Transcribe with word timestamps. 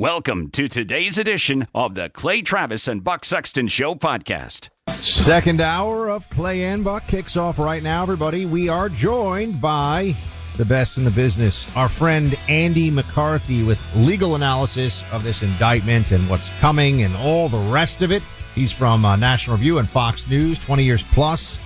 Welcome 0.00 0.48
to 0.52 0.66
today's 0.66 1.18
edition 1.18 1.68
of 1.74 1.94
the 1.94 2.08
Clay 2.08 2.40
Travis 2.40 2.88
and 2.88 3.04
Buck 3.04 3.22
Sexton 3.22 3.68
Show 3.68 3.94
podcast. 3.94 4.70
Second 4.88 5.60
hour 5.60 6.08
of 6.08 6.26
Clay 6.30 6.64
and 6.64 6.82
Buck 6.82 7.06
kicks 7.06 7.36
off 7.36 7.58
right 7.58 7.82
now, 7.82 8.02
everybody. 8.02 8.46
We 8.46 8.70
are 8.70 8.88
joined 8.88 9.60
by 9.60 10.16
the 10.56 10.64
best 10.64 10.96
in 10.96 11.04
the 11.04 11.10
business, 11.10 11.70
our 11.76 11.90
friend 11.90 12.34
Andy 12.48 12.90
McCarthy, 12.90 13.62
with 13.62 13.84
legal 13.94 14.36
analysis 14.36 15.04
of 15.12 15.22
this 15.22 15.42
indictment 15.42 16.12
and 16.12 16.30
what's 16.30 16.48
coming 16.60 17.02
and 17.02 17.14
all 17.16 17.50
the 17.50 17.70
rest 17.70 18.00
of 18.00 18.10
it. 18.10 18.22
He's 18.54 18.72
from 18.72 19.04
uh, 19.04 19.16
National 19.16 19.56
Review 19.56 19.80
and 19.80 19.86
Fox 19.86 20.26
News, 20.26 20.58
20 20.60 20.82
years 20.82 21.02
plus 21.02 21.58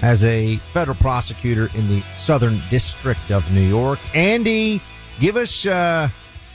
as 0.00 0.24
a 0.24 0.56
federal 0.72 0.96
prosecutor 0.96 1.68
in 1.74 1.86
the 1.88 2.00
Southern 2.14 2.62
District 2.70 3.30
of 3.30 3.52
New 3.52 3.60
York. 3.60 3.98
Andy, 4.14 4.80
give 5.20 5.36
us. 5.36 5.66
Uh, 5.66 6.08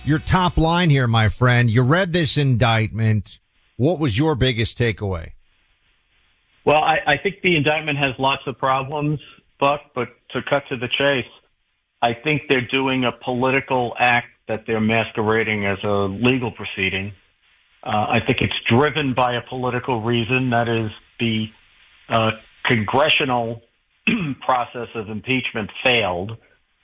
your 0.06 0.20
top 0.20 0.58
line 0.58 0.90
here, 0.90 1.08
my 1.08 1.30
friend. 1.30 1.70
You 1.70 1.82
read 1.82 2.14
this 2.14 2.38
indictment. 2.38 3.40
What 3.78 4.00
was 4.00 4.18
your 4.18 4.36
biggest 4.36 4.78
takeaway? 4.78 5.32
Well, 6.66 6.84
I, 6.84 6.98
I 7.08 7.18
think 7.18 7.42
the 7.42 7.56
indictment 7.56 7.98
has 7.98 8.14
lots 8.20 8.44
of 8.46 8.58
problems, 8.58 9.20
Buck, 9.60 9.82
but 9.96 10.10
to 10.32 10.42
cut 10.48 10.64
to 10.70 10.78
the 10.78 10.88
chase, 10.88 11.32
I 12.02 12.14
think 12.14 12.44
they're 12.50 12.68
doing 12.68 13.06
a 13.06 13.12
political 13.12 13.94
act 13.98 14.28
that 14.48 14.66
they're 14.68 14.82
masquerading 14.82 15.66
as 15.66 15.78
a 15.84 16.08
legal 16.10 16.52
proceeding. 16.52 17.14
Uh, 17.84 18.08
I 18.10 18.20
think 18.26 18.40
it's 18.42 18.54
driven 18.70 19.14
by 19.14 19.36
a 19.36 19.42
political 19.42 20.02
reason, 20.02 20.50
that 20.50 20.68
is 20.68 20.92
the 21.20 21.48
uh, 22.10 22.32
congressional 22.66 23.62
process 24.42 24.88
of 24.96 25.10
impeachment 25.10 25.70
failed, 25.84 26.38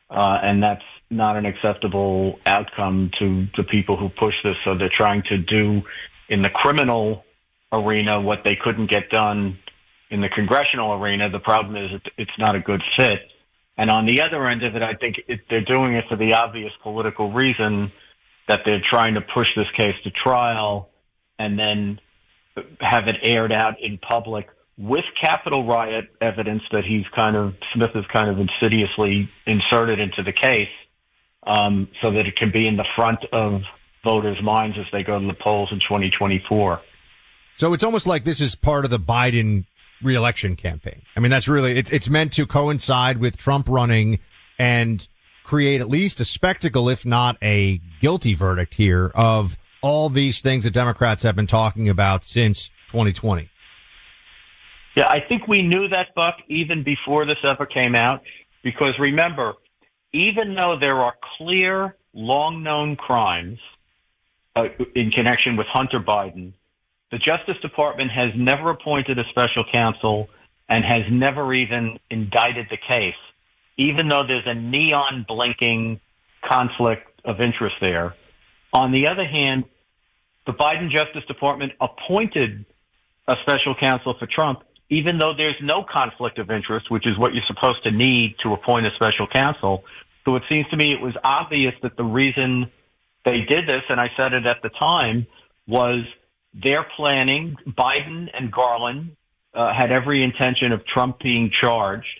uh, 0.09 0.37
and 0.41 0.61
that's 0.61 0.83
not 1.09 1.37
an 1.37 1.45
acceptable 1.45 2.39
outcome 2.45 3.11
to 3.19 3.45
the 3.57 3.63
people 3.63 3.97
who 3.97 4.09
push 4.09 4.33
this. 4.43 4.55
So 4.63 4.77
they're 4.77 4.91
trying 4.95 5.23
to 5.29 5.37
do 5.37 5.81
in 6.29 6.41
the 6.41 6.49
criminal 6.49 7.23
arena 7.71 8.21
what 8.21 8.39
they 8.43 8.57
couldn't 8.61 8.89
get 8.89 9.09
done 9.09 9.59
in 10.09 10.21
the 10.21 10.29
congressional 10.29 10.93
arena. 10.93 11.29
The 11.29 11.39
problem 11.39 11.75
is 11.75 12.01
it's 12.17 12.37
not 12.37 12.55
a 12.55 12.59
good 12.59 12.81
fit. 12.97 13.19
And 13.77 13.89
on 13.89 14.05
the 14.05 14.21
other 14.21 14.47
end 14.47 14.63
of 14.63 14.75
it, 14.75 14.81
I 14.81 14.93
think 14.95 15.17
it, 15.27 15.41
they're 15.49 15.65
doing 15.65 15.95
it 15.95 16.05
for 16.07 16.15
the 16.15 16.33
obvious 16.33 16.71
political 16.81 17.31
reason 17.31 17.91
that 18.47 18.59
they're 18.63 18.83
trying 18.89 19.15
to 19.15 19.21
push 19.21 19.47
this 19.55 19.67
case 19.75 19.95
to 20.03 20.11
trial 20.11 20.89
and 21.37 21.59
then 21.59 21.99
have 22.79 23.07
it 23.07 23.15
aired 23.21 23.51
out 23.51 23.81
in 23.81 23.97
public 23.97 24.47
with 24.77 25.05
Capitol 25.19 25.65
riot 25.65 26.05
evidence 26.21 26.63
that 26.71 26.83
he's 26.83 27.05
kind 27.15 27.35
of 27.35 27.53
Smith 27.73 27.91
has 27.93 28.03
kind 28.11 28.29
of 28.29 28.37
insidiously 28.39 29.29
inserted 29.45 29.99
into 29.99 30.21
the 30.23 30.33
case 30.33 30.69
um, 31.47 31.87
so 32.01 32.11
that 32.11 32.25
it 32.25 32.35
can 32.35 32.51
be 32.51 32.67
in 32.67 32.75
the 32.75 32.85
front 32.95 33.19
of 33.31 33.61
voters' 34.03 34.41
minds 34.43 34.77
as 34.77 34.85
they 34.91 35.03
go 35.03 35.19
to 35.19 35.25
the 35.25 35.33
polls 35.33 35.69
in 35.71 35.79
2024. 35.79 36.81
So 37.57 37.73
it's 37.73 37.83
almost 37.83 38.05
like 38.05 38.25
this 38.25 38.41
is 38.41 38.55
part 38.55 38.85
of 38.85 38.91
the 38.91 38.99
Biden 38.99 39.65
reelection 40.03 40.55
campaign. 40.55 41.01
I 41.15 41.21
mean, 41.21 41.31
that's 41.31 41.47
really, 41.47 41.77
it's, 41.77 41.89
it's 41.89 42.09
meant 42.09 42.33
to 42.33 42.45
coincide 42.45 43.17
with 43.17 43.37
Trump 43.37 43.69
running 43.69 44.19
and 44.59 45.07
create 45.43 45.79
at 45.79 45.89
least 45.89 46.19
a 46.19 46.25
spectacle, 46.25 46.89
if 46.89 47.05
not 47.05 47.37
a 47.41 47.79
guilty 48.01 48.33
verdict 48.33 48.75
here 48.75 49.11
of 49.15 49.57
all 49.81 50.09
these 50.09 50.41
things 50.41 50.63
that 50.65 50.71
Democrats 50.71 51.23
have 51.23 51.35
been 51.35 51.47
talking 51.47 51.87
about 51.87 52.23
since 52.23 52.69
2020. 52.87 53.49
Yeah, 54.95 55.07
I 55.07 55.19
think 55.27 55.47
we 55.47 55.61
knew 55.61 55.89
that, 55.89 56.15
Buck, 56.15 56.35
even 56.47 56.83
before 56.83 57.25
this 57.25 57.37
ever 57.43 57.65
came 57.65 57.95
out, 57.95 58.21
because 58.63 58.93
remember, 58.99 59.53
even 60.13 60.55
though 60.55 60.77
there 60.79 61.01
are 61.01 61.13
clear, 61.37 61.95
long 62.13 62.63
known 62.63 62.95
crimes 62.95 63.59
uh, 64.55 64.63
in 64.95 65.11
connection 65.11 65.57
with 65.57 65.67
Hunter 65.67 65.99
Biden, 65.99 66.53
the 67.11 67.17
Justice 67.17 67.61
Department 67.61 68.11
has 68.11 68.31
never 68.35 68.71
appointed 68.71 69.19
a 69.19 69.23
special 69.29 69.65
counsel 69.71 70.29
and 70.69 70.83
has 70.83 71.03
never 71.11 71.53
even 71.53 71.99
indicted 72.09 72.67
the 72.69 72.77
case, 72.77 73.15
even 73.77 74.07
though 74.07 74.23
there's 74.25 74.47
a 74.47 74.55
neon 74.55 75.25
blinking 75.27 75.99
conflict 76.43 77.21
of 77.25 77.41
interest 77.41 77.75
there. 77.81 78.15
On 78.73 78.91
the 78.91 79.07
other 79.07 79.25
hand, 79.25 79.65
the 80.45 80.53
Biden 80.53 80.89
Justice 80.89 81.25
Department 81.27 81.73
appointed 81.81 82.65
a 83.27 83.33
special 83.41 83.75
counsel 83.79 84.15
for 84.17 84.27
Trump, 84.27 84.63
even 84.89 85.17
though 85.17 85.33
there's 85.35 85.57
no 85.61 85.83
conflict 85.83 86.37
of 86.37 86.51
interest, 86.51 86.91
which 86.91 87.07
is 87.07 87.17
what 87.17 87.33
you're 87.33 87.43
supposed 87.47 87.83
to 87.83 87.91
need 87.91 88.35
to 88.43 88.53
appoint 88.53 88.85
a 88.85 88.91
special 88.95 89.27
counsel. 89.27 89.83
So 90.25 90.35
it 90.35 90.43
seems 90.49 90.67
to 90.69 90.77
me 90.77 90.93
it 90.93 91.01
was 91.01 91.15
obvious 91.23 91.73
that 91.81 91.97
the 91.97 92.03
reason 92.03 92.71
they 93.23 93.39
did 93.47 93.67
this, 93.67 93.81
and 93.89 93.99
I 93.99 94.09
said 94.15 94.33
it 94.33 94.45
at 94.45 94.57
the 94.61 94.69
time, 94.69 95.25
was 95.67 96.05
their 96.53 96.85
planning. 96.95 97.55
Biden 97.67 98.27
and 98.33 98.51
Garland 98.51 99.15
uh, 99.53 99.73
had 99.73 99.91
every 99.91 100.23
intention 100.23 100.71
of 100.71 100.85
Trump 100.85 101.19
being 101.19 101.49
charged, 101.61 102.19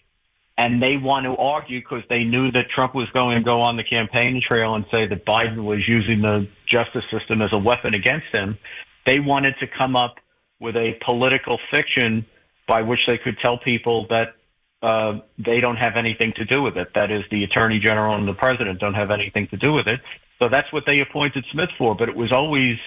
and 0.58 0.82
they 0.82 0.98
want 0.98 1.26
to 1.26 1.36
argue 1.36 1.82
because 1.82 2.04
they 2.10 2.24
knew 2.24 2.52
that 2.52 2.66
Trump 2.74 2.96
was 2.96 3.08
going 3.14 3.38
to 3.38 3.44
go 3.44 3.62
on 3.62 3.78
the 3.78 3.84
campaign 3.84 4.42
trail 4.46 4.74
and 4.74 4.86
say 4.90 5.08
that 5.08 5.26
Biden 5.26 5.64
was 5.64 5.80
using 5.88 6.22
the 6.22 6.48
justice 6.68 7.04
system 7.12 7.42
as 7.42 7.50
a 7.54 7.58
weapon 7.60 7.94
against 7.94 8.28
him. 8.32 8.58
They 9.06 9.20
wanted 9.20 9.54
to 9.60 9.68
come 9.68 9.96
up 9.96 10.16
with 10.60 10.76
a 10.76 10.94
political 11.06 11.60
fiction 11.70 12.26
by 12.68 12.82
which 12.82 13.00
they 13.08 13.18
could 13.18 13.38
tell 13.44 13.58
people 13.58 14.08
that 14.10 14.36
uh, 14.82 15.20
they 15.38 15.60
don't 15.60 15.78
have 15.78 15.94
anything 15.98 16.34
to 16.38 16.46
do 16.46 16.62
with 16.62 16.78
it. 16.78 16.90
That 16.96 17.12
is, 17.12 17.24
the 17.32 17.44
attorney 17.44 17.80
general 17.84 18.16
and 18.16 18.28
the 18.28 18.34
president 18.34 18.80
don't 18.80 18.94
have 18.94 19.12
anything 19.12 19.48
to 19.50 19.58
do 19.58 19.74
with 19.74 19.88
it. 19.88 20.00
So 20.40 20.50
that's 20.50 20.72
what 20.72 20.84
they 20.86 21.00
appointed 21.00 21.46
Smith 21.52 21.70
for. 21.78 21.96
But 21.96 22.10
it 22.10 22.16
was 22.16 22.32
always 22.32 22.78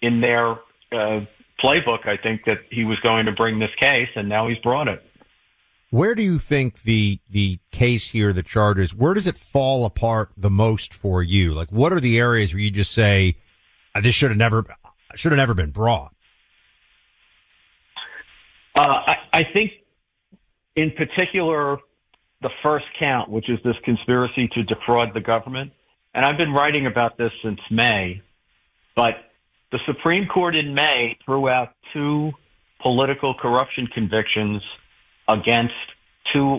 in 0.00 0.20
their 0.20 0.52
uh, 0.92 1.26
playbook, 1.62 2.06
I 2.06 2.16
think, 2.22 2.44
that 2.46 2.58
he 2.70 2.84
was 2.84 2.98
going 3.00 3.26
to 3.26 3.32
bring 3.32 3.58
this 3.58 3.74
case, 3.78 4.08
and 4.16 4.28
now 4.28 4.48
he's 4.48 4.58
brought 4.58 4.88
it. 4.88 5.02
Where 5.90 6.14
do 6.14 6.22
you 6.22 6.38
think 6.38 6.82
the 6.82 7.18
the 7.28 7.58
case 7.70 8.08
here, 8.08 8.32
the 8.32 8.42
charges, 8.42 8.94
where 8.94 9.12
does 9.12 9.26
it 9.26 9.36
fall 9.36 9.84
apart 9.84 10.30
the 10.38 10.48
most 10.48 10.94
for 10.94 11.22
you? 11.22 11.52
Like, 11.52 11.70
what 11.70 11.92
are 11.92 12.00
the 12.00 12.18
areas 12.18 12.54
where 12.54 12.60
you 12.60 12.70
just 12.70 12.92
say 12.92 13.36
uh, 13.94 14.00
this 14.00 14.14
should 14.14 14.30
have 14.30 14.38
never 14.38 14.64
should 15.16 15.32
have 15.32 15.38
never 15.38 15.52
been 15.52 15.70
brought? 15.70 16.14
Uh, 18.74 18.80
I, 18.80 19.14
I 19.32 19.42
think 19.52 19.72
in 20.76 20.92
particular, 20.92 21.78
the 22.40 22.50
first 22.62 22.86
count, 22.98 23.30
which 23.30 23.48
is 23.48 23.58
this 23.64 23.76
conspiracy 23.84 24.48
to 24.54 24.62
defraud 24.64 25.10
the 25.14 25.20
government. 25.20 25.72
And 26.14 26.24
I've 26.24 26.36
been 26.36 26.52
writing 26.52 26.86
about 26.86 27.16
this 27.16 27.30
since 27.42 27.60
May. 27.70 28.22
But 28.96 29.14
the 29.70 29.78
Supreme 29.86 30.26
Court 30.26 30.54
in 30.54 30.74
May 30.74 31.16
threw 31.24 31.48
out 31.48 31.70
two 31.92 32.32
political 32.82 33.34
corruption 33.34 33.86
convictions 33.86 34.62
against 35.28 35.74
two 36.32 36.58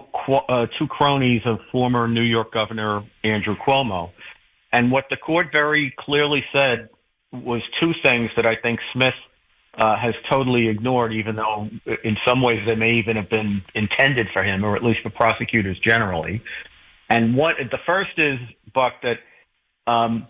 uh, 0.50 0.66
two 0.80 0.88
cronies 0.88 1.42
of 1.46 1.60
former 1.72 2.08
New 2.08 2.22
York 2.22 2.54
Governor 2.54 3.02
Andrew 3.24 3.56
Cuomo. 3.68 4.12
And 4.72 4.92
what 4.92 5.06
the 5.10 5.18
court 5.18 5.48
very 5.52 5.94
clearly 6.00 6.44
said 6.52 6.90
was 7.32 7.62
two 7.80 7.92
things 8.02 8.30
that 8.36 8.46
I 8.46 8.56
think 8.62 8.80
Smith 8.94 9.14
uh, 9.78 9.98
has 9.98 10.14
totally 10.32 10.68
ignored, 10.68 11.14
even 11.14 11.36
though 11.36 11.68
in 12.04 12.18
some 12.28 12.42
ways 12.42 12.60
they 12.66 12.76
may 12.76 12.94
even 12.94 13.16
have 13.16 13.30
been 13.30 13.62
intended 13.74 14.28
for 14.32 14.44
him, 14.44 14.64
or 14.64 14.76
at 14.76 14.84
least 14.84 15.00
for 15.02 15.10
prosecutors 15.10 15.80
generally. 15.80 16.42
And 17.10 17.36
what 17.36 17.56
the 17.60 17.80
first 17.86 18.12
is, 18.18 18.40
Buck, 18.74 18.94
that 19.02 19.18
um, 19.92 20.28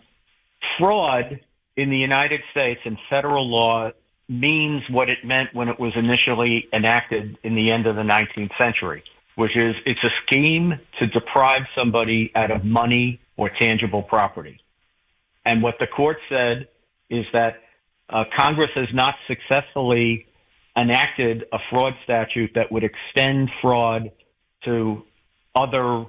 fraud 0.80 1.40
in 1.76 1.90
the 1.90 1.98
United 1.98 2.42
States 2.52 2.82
and 2.86 2.98
federal 3.10 3.50
law 3.50 3.92
means 4.30 4.82
what 4.90 5.10
it 5.10 5.20
meant 5.26 5.54
when 5.54 5.68
it 5.68 5.80
was 5.80 5.94
initially 5.96 6.68
enacted 6.74 7.38
in 7.44 7.56
the 7.56 7.72
end 7.72 7.86
of 7.86 7.96
the 7.96 8.02
19th 8.02 8.52
century, 8.58 9.04
which 9.36 9.56
is 9.56 9.76
it's 9.86 10.04
a 10.04 10.10
scheme 10.26 10.80
to 11.00 11.08
deprive 11.08 11.64
somebody 11.76 12.32
out 12.36 12.52
of 12.52 12.64
money 12.64 13.20
or 13.36 13.52
tangible 13.60 14.02
property. 14.04 14.60
And 15.46 15.62
what 15.62 15.76
the 15.80 15.88
court 15.88 16.18
said 16.30 16.68
is 17.10 17.26
that 17.34 17.63
uh, 18.14 18.26
Congress 18.38 18.70
has 18.76 18.88
not 18.94 19.16
successfully 19.28 20.28
enacted 20.78 21.46
a 21.52 21.58
fraud 21.70 21.94
statute 22.04 22.52
that 22.56 22.72
would 22.72 22.84
extend 22.84 23.50
fraud 23.62 24.12
to 24.66 25.04
other 25.56 26.06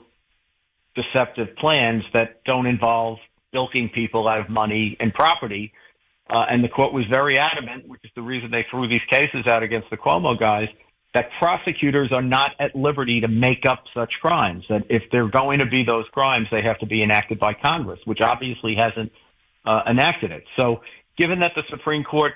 deceptive 0.95 1.57
plans 1.57 2.03
that 2.13 2.45
don't 2.45 2.67
involve 2.67 3.19
bilking 3.53 3.91
people 3.95 4.29
out 4.29 4.41
of 4.41 4.49
money 4.51 4.97
and 5.01 5.13
property. 5.15 5.73
Uh, 6.29 6.45
and 6.51 6.63
the 6.63 6.69
court 6.69 6.93
was 6.93 7.05
very 7.11 7.39
adamant, 7.39 7.89
which 7.89 8.01
is 8.05 8.11
the 8.15 8.23
reason 8.23 8.51
they 8.51 8.65
threw 8.71 8.89
these 8.89 9.05
cases 9.11 9.47
out 9.47 9.63
against 9.63 9.89
the 9.91 9.97
Cuomo 9.97 10.39
guys, 10.39 10.69
that 11.15 11.27
prosecutors 11.39 12.11
are 12.13 12.23
not 12.23 12.51
at 12.59 12.75
liberty 12.75 13.21
to 13.21 13.29
make 13.29 13.65
up 13.69 13.85
such 13.95 14.13
crimes. 14.21 14.65
That 14.69 14.83
if 14.89 15.03
they're 15.13 15.29
going 15.29 15.61
to 15.61 15.67
be 15.67 15.85
those 15.87 16.07
crimes, 16.13 16.49
they 16.51 16.63
have 16.63 16.79
to 16.81 16.87
be 16.87 17.03
enacted 17.03 17.39
by 17.39 17.55
Congress, 17.55 18.01
which 18.05 18.21
obviously 18.21 18.75
hasn't 18.77 19.13
uh, 19.65 19.83
enacted 19.89 20.33
it. 20.33 20.45
So 20.59 20.81
given 21.17 21.41
that 21.41 21.53
the 21.55 21.63
Supreme 21.71 22.05
Court 22.05 22.33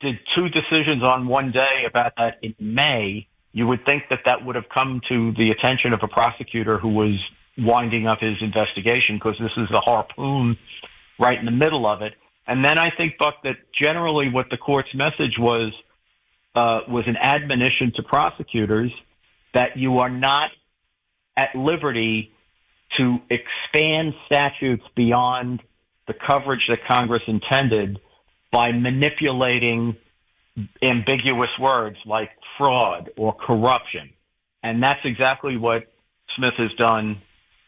did 0.00 0.16
two 0.36 0.48
decisions 0.48 1.02
on 1.02 1.26
one 1.26 1.50
day 1.50 1.84
about 1.88 2.12
that 2.16 2.38
in 2.42 2.54
May, 2.60 3.26
you 3.52 3.66
would 3.66 3.84
think 3.84 4.04
that 4.10 4.20
that 4.26 4.44
would 4.44 4.54
have 4.54 4.68
come 4.72 5.00
to 5.08 5.32
the 5.32 5.50
attention 5.50 5.92
of 5.92 6.00
a 6.02 6.08
prosecutor 6.08 6.78
who 6.78 6.90
was 6.90 7.18
winding 7.56 8.06
up 8.06 8.20
his 8.20 8.36
investigation 8.40 9.16
because 9.16 9.36
this 9.40 9.50
is 9.56 9.68
the 9.70 9.80
harpoon 9.80 10.56
right 11.18 11.38
in 11.38 11.44
the 11.44 11.50
middle 11.50 11.86
of 11.86 12.02
it. 12.02 12.12
And 12.46 12.64
then 12.64 12.78
I 12.78 12.90
think, 12.96 13.18
Buck, 13.18 13.42
that 13.42 13.56
generally 13.78 14.28
what 14.30 14.46
the 14.50 14.56
court's 14.56 14.94
message 14.94 15.36
was 15.38 15.72
uh, 16.54 16.80
was 16.88 17.04
an 17.06 17.16
admonition 17.16 17.92
to 17.96 18.02
prosecutors 18.02 18.92
that 19.54 19.76
you 19.76 19.98
are 19.98 20.10
not 20.10 20.50
at 21.36 21.54
liberty 21.54 22.32
to 22.96 23.18
expand 23.30 24.14
statutes 24.26 24.82
beyond 24.96 25.62
the 26.06 26.14
coverage 26.26 26.62
that 26.68 26.78
Congress 26.88 27.22
intended 27.26 27.98
by 28.52 28.72
manipulating 28.72 29.96
ambiguous 30.82 31.50
words 31.60 31.96
like 32.06 32.30
fraud 32.56 33.10
or 33.16 33.34
corruption. 33.34 34.10
And 34.62 34.82
that's 34.82 35.00
exactly 35.04 35.56
what 35.56 35.84
Smith 36.36 36.54
has 36.58 36.72
done 36.78 37.22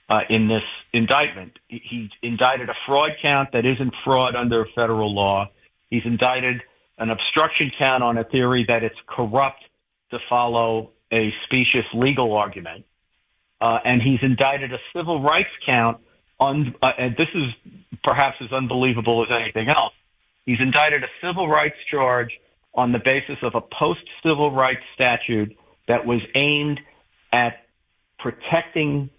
uh, 0.09 0.21
in 0.29 0.49
this 0.49 0.62
indictment. 0.93 1.53
He 1.69 2.11
indicted 2.23 2.69
a 2.69 2.75
fraud 2.87 3.11
count 3.23 3.50
that 3.53 3.65
isn't 3.65 3.94
fraud 4.05 4.35
under 4.35 4.67
federal 4.75 5.15
law. 5.15 5.50
He's 5.88 6.03
indicted 6.05 6.62
an 6.99 7.11
obstruction 7.11 7.71
count 7.79 8.03
on 8.03 8.19
a 8.19 8.25
theory 8.25 8.65
that 8.69 8.82
it's 8.82 8.99
corrupt 9.09 9.62
to 10.11 10.19
follow 10.29 10.91
a 11.12 11.31
specious 11.47 11.87
legal 11.94 12.35
argument. 12.37 12.85
Uh, 13.61 13.79
and 13.85 14.03
he's 14.03 14.21
indicted 14.23 14.73
a 14.73 14.79
civil 14.97 15.23
rights 15.23 15.50
count 15.67 15.99
on, 16.38 16.75
uh, 16.82 16.88
and 16.99 17.12
this 17.17 17.29
is 17.35 17.73
perhaps 18.03 18.37
as 18.43 18.53
unbelievable 18.53 19.23
as 19.23 19.29
anything 19.31 19.69
else. 19.69 19.93
He's 20.47 20.59
indicted 20.61 21.05
a 21.05 21.09
civil 21.23 21.49
rights 21.49 21.77
charge 21.91 22.31
on 22.75 22.93
the 22.93 22.99
basis 22.99 23.37
of 23.43 23.55
a 23.55 23.61
post 23.61 24.01
civil 24.23 24.53
rights 24.53 24.83
statute 24.95 25.57
that 25.89 26.07
was 26.07 26.21
aimed 26.35 26.81
at 27.33 27.65
protecting 28.19 29.11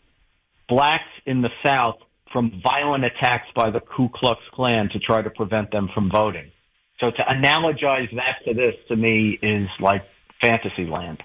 blacks 0.68 1.04
in 1.26 1.42
the 1.42 1.50
South 1.64 1.98
from 2.32 2.62
violent 2.64 3.04
attacks 3.04 3.48
by 3.56 3.70
the 3.70 3.82
Ku 3.82 4.10
Klux 4.14 4.40
Klan 4.54 4.90
to 4.94 5.00
try 5.00 5.22
to 5.22 5.30
prevent 5.30 5.72
them 5.72 5.90
from 5.94 6.10
voting. 6.10 6.52
So 7.00 7.12
to 7.12 7.24
analogize 7.24 8.14
that 8.16 8.46
to 8.46 8.54
this 8.54 8.76
to 8.88 8.96
me 8.96 9.38
is 9.42 9.68
like 9.80 10.04
fantasy 10.40 10.86
land. 10.86 11.22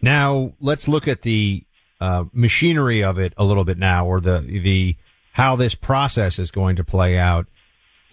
Now 0.00 0.52
let's 0.60 0.88
look 0.88 1.06
at 1.06 1.22
the 1.22 1.64
uh, 2.00 2.24
machinery 2.32 3.02
of 3.02 3.18
it 3.18 3.34
a 3.36 3.44
little 3.44 3.64
bit 3.64 3.78
now, 3.78 4.06
or 4.06 4.20
the 4.20 4.38
the 4.38 4.96
how 5.32 5.56
this 5.56 5.74
process 5.74 6.38
is 6.38 6.50
going 6.50 6.76
to 6.76 6.84
play 6.84 7.18
out. 7.18 7.46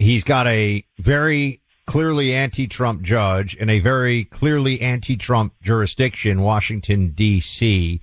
He's 0.00 0.24
got 0.24 0.46
a 0.46 0.82
very 0.98 1.60
clearly 1.84 2.32
anti-Trump 2.32 3.02
judge 3.02 3.54
in 3.54 3.68
a 3.68 3.80
very 3.80 4.24
clearly 4.24 4.80
anti-Trump 4.80 5.52
jurisdiction, 5.60 6.40
Washington 6.40 7.10
D.C. 7.10 8.00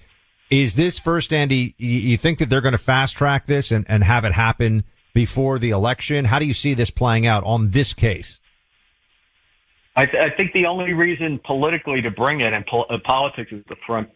Is 0.52 0.76
this 0.76 1.00
first, 1.00 1.34
Andy? 1.34 1.74
You 1.80 2.16
think 2.16 2.38
that 2.38 2.52
they're 2.52 2.62
going 2.62 2.74
to 2.74 2.78
fast 2.78 3.18
track 3.18 3.46
this 3.46 3.72
and, 3.72 3.84
and 3.90 4.04
have 4.04 4.26
it 4.26 4.34
happen 4.34 4.84
before 5.16 5.58
the 5.58 5.72
election? 5.72 6.26
How 6.26 6.38
do 6.38 6.46
you 6.46 6.54
see 6.54 6.76
this 6.76 6.92
playing 6.92 7.26
out 7.26 7.44
on 7.46 7.72
this 7.72 7.96
case? 7.96 8.40
I, 9.96 10.06
th- 10.06 10.18
I 10.22 10.36
think 10.38 10.54
the 10.54 10.68
only 10.68 10.94
reason 10.94 11.40
politically 11.44 12.04
to 12.04 12.12
bring 12.12 12.42
it, 12.42 12.54
and 12.54 12.64
uh, 12.72 12.98
politics 13.04 13.52
is 13.52 13.64
the 13.70 13.76
front 13.88 14.10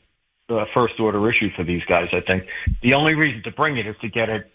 uh, 0.50 0.66
first 0.72 1.00
order 1.00 1.28
issue 1.28 1.50
for 1.56 1.64
these 1.64 1.82
guys. 1.90 2.10
I 2.14 2.22
think 2.22 2.44
the 2.84 2.94
only 2.94 3.16
reason 3.16 3.42
to 3.46 3.52
bring 3.52 3.78
it 3.78 3.88
is 3.88 3.96
to 4.02 4.10
get 4.10 4.30
it 4.30 4.52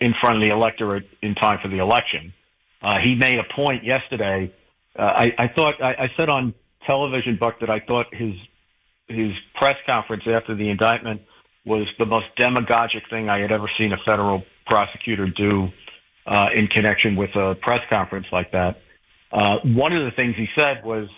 in 0.00 0.14
front 0.20 0.36
of 0.36 0.42
the 0.42 0.50
electorate 0.52 1.06
in 1.22 1.34
time 1.34 1.58
for 1.62 1.68
the 1.68 1.78
election. 1.78 2.32
Uh, 2.82 2.96
he 3.02 3.14
made 3.14 3.38
a 3.38 3.54
point 3.54 3.84
yesterday. 3.84 4.52
Uh, 4.98 5.02
I, 5.02 5.24
I 5.38 5.48
thought 5.48 5.82
I, 5.82 6.04
I 6.04 6.08
said 6.16 6.28
on 6.28 6.54
television, 6.86 7.36
Buck, 7.40 7.60
that 7.60 7.70
I 7.70 7.80
thought 7.80 8.06
his 8.12 8.34
his 9.08 9.32
press 9.54 9.76
conference 9.86 10.24
after 10.26 10.54
the 10.54 10.68
indictment 10.68 11.22
was 11.64 11.86
the 11.98 12.06
most 12.06 12.26
demagogic 12.36 13.02
thing 13.10 13.28
I 13.28 13.40
had 13.40 13.52
ever 13.52 13.70
seen 13.78 13.92
a 13.92 13.96
federal 14.06 14.42
prosecutor 14.66 15.26
do 15.26 15.68
uh, 16.26 16.46
in 16.54 16.66
connection 16.66 17.16
with 17.16 17.30
a 17.34 17.54
press 17.54 17.80
conference 17.88 18.26
like 18.30 18.52
that. 18.52 18.76
Uh, 19.32 19.56
one 19.64 19.92
of 19.92 20.04
the 20.04 20.10
things 20.14 20.34
he 20.36 20.46
said 20.56 20.84
was 20.84 21.08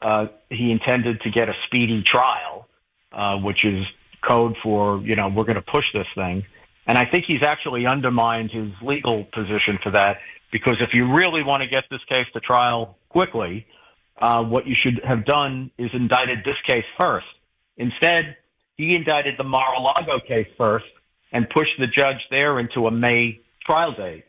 uh, 0.00 0.26
he 0.50 0.70
intended 0.70 1.20
to 1.22 1.30
get 1.30 1.48
a 1.48 1.54
speedy 1.66 2.02
trial, 2.02 2.68
uh, 3.12 3.36
which 3.38 3.64
is 3.64 3.84
code 4.26 4.56
for 4.62 5.00
you 5.02 5.16
know 5.16 5.28
we're 5.28 5.44
going 5.44 5.56
to 5.56 5.62
push 5.62 5.84
this 5.92 6.06
thing. 6.14 6.44
And 6.88 6.98
I 6.98 7.04
think 7.06 7.26
he's 7.28 7.42
actually 7.46 7.86
undermined 7.86 8.50
his 8.50 8.70
legal 8.82 9.24
position 9.32 9.78
for 9.82 9.92
that 9.92 10.16
because 10.50 10.76
if 10.80 10.90
you 10.94 11.12
really 11.14 11.42
want 11.44 11.62
to 11.62 11.68
get 11.68 11.84
this 11.90 12.00
case 12.08 12.26
to 12.32 12.40
trial 12.40 12.96
quickly, 13.10 13.66
uh, 14.20 14.42
what 14.42 14.66
you 14.66 14.74
should 14.82 15.00
have 15.06 15.24
done 15.24 15.70
is 15.78 15.90
indicted 15.94 16.38
this 16.44 16.56
case 16.66 16.84
first 16.98 17.26
Instead, 17.78 18.36
he 18.76 18.94
indicted 18.94 19.34
the 19.38 19.44
Mar-a-Lago 19.44 20.20
case 20.26 20.48
first 20.58 20.84
and 21.32 21.48
pushed 21.48 21.78
the 21.78 21.86
judge 21.86 22.20
there 22.30 22.58
into 22.58 22.86
a 22.86 22.90
May 22.90 23.40
trial 23.64 23.94
date. 23.96 24.24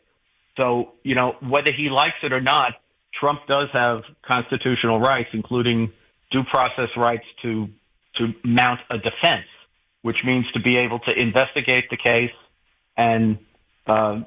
So, 0.56 0.92
you 1.02 1.14
know, 1.14 1.34
whether 1.40 1.72
he 1.76 1.90
likes 1.90 2.16
it 2.22 2.32
or 2.32 2.40
not, 2.40 2.72
Trump 3.18 3.40
does 3.48 3.68
have 3.72 4.02
constitutional 4.24 5.00
rights, 5.00 5.30
including 5.32 5.92
due 6.30 6.44
process 6.44 6.88
rights 6.96 7.24
to 7.42 7.68
to 8.16 8.32
mount 8.44 8.80
a 8.90 8.98
defense, 8.98 9.46
which 10.02 10.16
means 10.24 10.44
to 10.52 10.60
be 10.60 10.76
able 10.76 10.98
to 10.98 11.12
investigate 11.12 11.88
the 11.90 11.96
case 11.96 12.32
and 12.96 13.38
uh, 13.86 14.20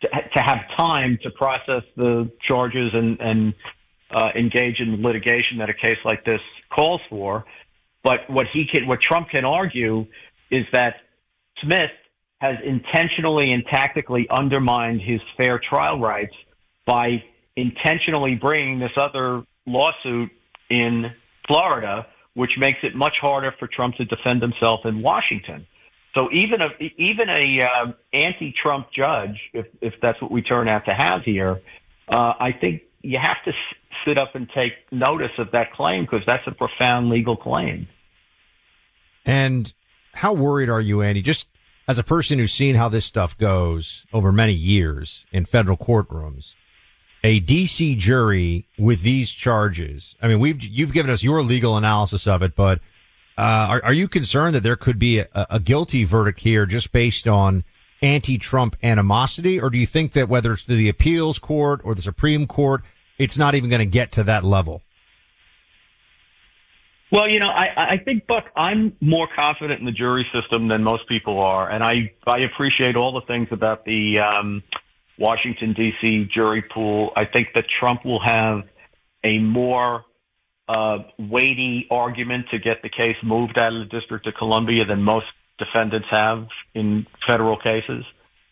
to, 0.00 0.08
to 0.08 0.42
have 0.42 0.58
time 0.76 1.18
to 1.22 1.30
process 1.30 1.82
the 1.96 2.30
charges 2.46 2.90
and, 2.92 3.20
and 3.20 3.54
uh, 4.14 4.28
engage 4.36 4.80
in 4.80 5.02
litigation 5.02 5.58
that 5.58 5.70
a 5.70 5.74
case 5.74 5.98
like 6.04 6.24
this 6.24 6.40
calls 6.74 7.00
for. 7.08 7.44
But 8.02 8.28
what 8.28 8.46
he 8.52 8.66
can, 8.70 8.86
what 8.86 9.00
Trump 9.00 9.30
can 9.30 9.44
argue 9.44 10.06
is 10.50 10.64
that 10.72 10.96
Smith 11.62 11.90
has 12.40 12.56
intentionally 12.64 13.52
and 13.52 13.64
tactically 13.66 14.26
undermined 14.30 15.00
his 15.00 15.20
fair 15.36 15.58
trial 15.58 15.98
rights 15.98 16.34
by 16.86 17.22
intentionally 17.56 18.34
bringing 18.34 18.78
this 18.78 18.90
other 19.00 19.42
lawsuit 19.66 20.30
in 20.68 21.06
Florida, 21.46 22.06
which 22.34 22.50
makes 22.58 22.78
it 22.82 22.94
much 22.94 23.14
harder 23.20 23.54
for 23.58 23.68
Trump 23.68 23.96
to 23.96 24.04
defend 24.04 24.42
himself 24.42 24.80
in 24.84 25.00
Washington. 25.00 25.66
So 26.14 26.28
even 26.32 26.60
a 26.60 26.68
even 26.96 27.28
a 27.28 27.60
uh, 27.62 27.92
anti-Trump 28.12 28.88
judge, 28.96 29.38
if 29.52 29.66
if 29.80 29.94
that's 30.00 30.20
what 30.22 30.30
we 30.30 30.42
turn 30.42 30.68
out 30.68 30.84
to 30.84 30.94
have 30.94 31.22
here, 31.22 31.60
uh, 32.08 32.34
I 32.38 32.52
think 32.58 32.82
you 33.02 33.18
have 33.20 33.42
to 33.44 33.52
sit 34.04 34.16
up 34.16 34.34
and 34.34 34.48
take 34.54 34.72
notice 34.92 35.32
of 35.38 35.50
that 35.52 35.72
claim 35.72 36.04
because 36.04 36.22
that's 36.26 36.46
a 36.46 36.52
profound 36.52 37.10
legal 37.10 37.36
claim. 37.36 37.88
And 39.26 39.72
how 40.12 40.32
worried 40.32 40.68
are 40.68 40.80
you, 40.80 41.02
Andy? 41.02 41.20
Just 41.20 41.48
as 41.88 41.98
a 41.98 42.04
person 42.04 42.38
who's 42.38 42.52
seen 42.52 42.76
how 42.76 42.88
this 42.88 43.04
stuff 43.04 43.36
goes 43.36 44.06
over 44.12 44.30
many 44.30 44.52
years 44.52 45.26
in 45.32 45.44
federal 45.44 45.76
courtrooms, 45.76 46.54
a 47.22 47.40
DC 47.40 47.98
jury 47.98 48.68
with 48.78 49.02
these 49.02 49.32
charges? 49.32 50.14
I 50.22 50.28
mean, 50.28 50.38
we've 50.38 50.62
you've 50.62 50.92
given 50.92 51.10
us 51.10 51.24
your 51.24 51.42
legal 51.42 51.76
analysis 51.76 52.26
of 52.26 52.42
it, 52.42 52.54
but 52.54 52.80
are, 53.42 53.84
are 53.84 53.92
you 53.92 54.08
concerned 54.08 54.54
that 54.54 54.62
there 54.62 54.76
could 54.76 54.98
be 54.98 55.18
a, 55.18 55.28
a 55.34 55.60
guilty 55.60 56.04
verdict 56.04 56.40
here 56.40 56.66
just 56.66 56.92
based 56.92 57.26
on 57.26 57.64
anti-Trump 58.02 58.76
animosity, 58.82 59.60
or 59.60 59.70
do 59.70 59.78
you 59.78 59.86
think 59.86 60.12
that 60.12 60.28
whether 60.28 60.52
it's 60.52 60.66
the 60.66 60.88
appeals 60.88 61.38
court 61.38 61.80
or 61.84 61.94
the 61.94 62.02
Supreme 62.02 62.46
Court, 62.46 62.82
it's 63.18 63.38
not 63.38 63.54
even 63.54 63.70
going 63.70 63.80
to 63.80 63.86
get 63.86 64.12
to 64.12 64.24
that 64.24 64.44
level? 64.44 64.82
Well, 67.10 67.28
you 67.28 67.38
know, 67.38 67.48
I, 67.48 67.94
I 67.94 67.96
think, 68.04 68.26
Buck, 68.26 68.44
I'm 68.56 68.96
more 69.00 69.28
confident 69.34 69.78
in 69.78 69.86
the 69.86 69.92
jury 69.92 70.26
system 70.32 70.68
than 70.68 70.82
most 70.82 71.08
people 71.08 71.40
are, 71.40 71.70
and 71.70 71.84
I 71.84 72.12
I 72.26 72.38
appreciate 72.40 72.96
all 72.96 73.12
the 73.12 73.24
things 73.26 73.48
about 73.52 73.84
the 73.84 74.18
um, 74.18 74.64
Washington 75.16 75.74
D.C. 75.74 76.28
jury 76.34 76.62
pool. 76.62 77.12
I 77.14 77.24
think 77.24 77.48
that 77.54 77.66
Trump 77.78 78.04
will 78.04 78.20
have 78.24 78.62
a 79.22 79.38
more 79.38 80.04
uh, 80.68 80.98
weighty 81.18 81.86
argument 81.90 82.46
to 82.50 82.58
get 82.58 82.82
the 82.82 82.88
case 82.88 83.16
moved 83.22 83.58
out 83.58 83.74
of 83.74 83.88
the 83.88 83.98
District 83.98 84.26
of 84.26 84.34
Columbia 84.34 84.84
than 84.84 85.02
most 85.02 85.26
defendants 85.58 86.08
have 86.10 86.46
in 86.74 87.06
federal 87.26 87.58
cases, 87.58 88.04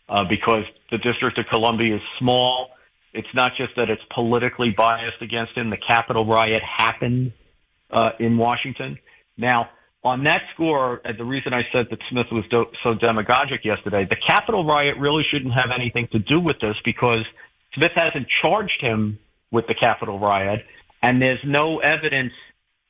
uh, 0.09 0.25
because 0.29 0.65
the 0.91 0.99
District 0.99 1.39
of 1.39 1.47
Columbia 1.51 1.97
is 1.97 2.03
small. 2.19 2.69
It's 3.15 3.29
not 3.35 3.53
just 3.57 3.73
that 3.77 3.91
it's 3.91 4.03
politically 4.15 4.75
biased 4.77 5.21
against 5.21 5.57
him. 5.57 5.71
The 5.71 5.79
Capitol 5.87 6.27
riot 6.27 6.63
happened 6.63 7.33
uh, 7.91 8.11
in 8.19 8.39
Washington. 8.39 8.99
Now, 9.37 9.71
on 10.05 10.25
that 10.25 10.43
score, 10.55 11.01
the 11.17 11.25
reason 11.25 11.55
I 11.55 11.63
said 11.73 11.87
that 11.91 11.99
Smith 12.11 12.27
was 12.33 12.45
do- 12.51 12.67
so 12.83 12.95
demagogic 12.95 13.65
yesterday, 13.65 14.07
the 14.09 14.17
Capitol 14.27 14.65
riot 14.65 14.97
really 14.99 15.23
shouldn't 15.31 15.55
have 15.55 15.71
anything 15.75 16.09
to 16.13 16.19
do 16.19 16.41
with 16.41 16.57
this 16.61 16.75
because 16.85 17.25
Smith 17.75 17.93
hasn't 17.95 18.27
charged 18.43 18.81
him 18.81 19.19
with 19.53 19.67
the 19.69 19.75
Capitol 19.75 20.19
riot, 20.19 20.65
and 21.03 21.21
there's 21.21 21.41
no 21.45 21.81
evidence 21.81 22.33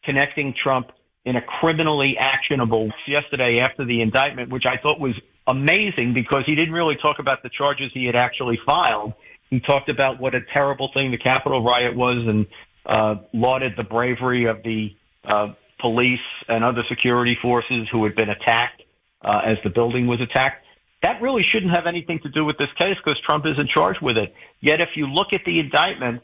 connecting 0.05 0.55
Trump 0.63 0.89
in 1.25 1.37
a 1.37 1.41
criminally 1.41 2.17
actionable 2.19 2.91
yesterday 3.07 3.61
after 3.61 3.85
the 3.85 4.03
indictment, 4.03 4.51
which 4.51 4.65
I 4.67 4.81
thought 4.83 4.99
was 4.99 5.15
amazing 5.47 6.13
because 6.15 6.43
he 6.47 6.55
didn't 6.55 6.75
really 6.75 6.97
talk 7.01 7.19
about 7.19 7.43
the 7.43 7.51
charges 7.57 7.91
he 7.95 8.07
had 8.07 8.17
actually 8.17 8.59
filed. 8.67 9.13
He 9.51 9.61
talked 9.61 9.89
about 9.89 10.21
what 10.21 10.35
a 10.35 10.41
terrible 10.53 10.91
thing 10.95 11.11
the 11.11 11.19
Capitol 11.19 11.63
riot 11.63 11.95
was 11.97 12.25
and 12.27 12.47
uh, 12.87 13.23
lauded 13.33 13.73
the 13.77 13.85
bravery 13.85 14.47
of 14.47 14.63
the 14.65 14.89
uh, 15.25 15.49
police 15.81 16.19
and 16.49 16.65
other 16.65 16.83
security 16.89 17.37
forces 17.41 17.87
who 17.93 18.05
had 18.05 18.15
been 18.15 18.31
attacked 18.31 18.83
uh, 19.25 19.41
as 19.45 19.59
the 19.63 19.71
building 19.71 20.07
was 20.07 20.21
attacked. 20.21 20.65
That 21.03 21.21
really 21.21 21.43
shouldn't 21.53 21.75
have 21.75 21.87
anything 21.87 22.21
to 22.23 22.29
do 22.29 22.45
with 22.45 22.59
this 22.59 22.69
case 22.79 22.97
because 23.05 23.21
Trump 23.27 23.45
isn't 23.47 23.69
charged 23.71 24.01
with 24.01 24.17
it. 24.17 24.33
Yet, 24.61 24.81
if 24.81 24.91
you 24.95 25.07
look 25.07 25.29
at 25.33 25.41
the 25.45 25.59
indictment, 25.59 26.23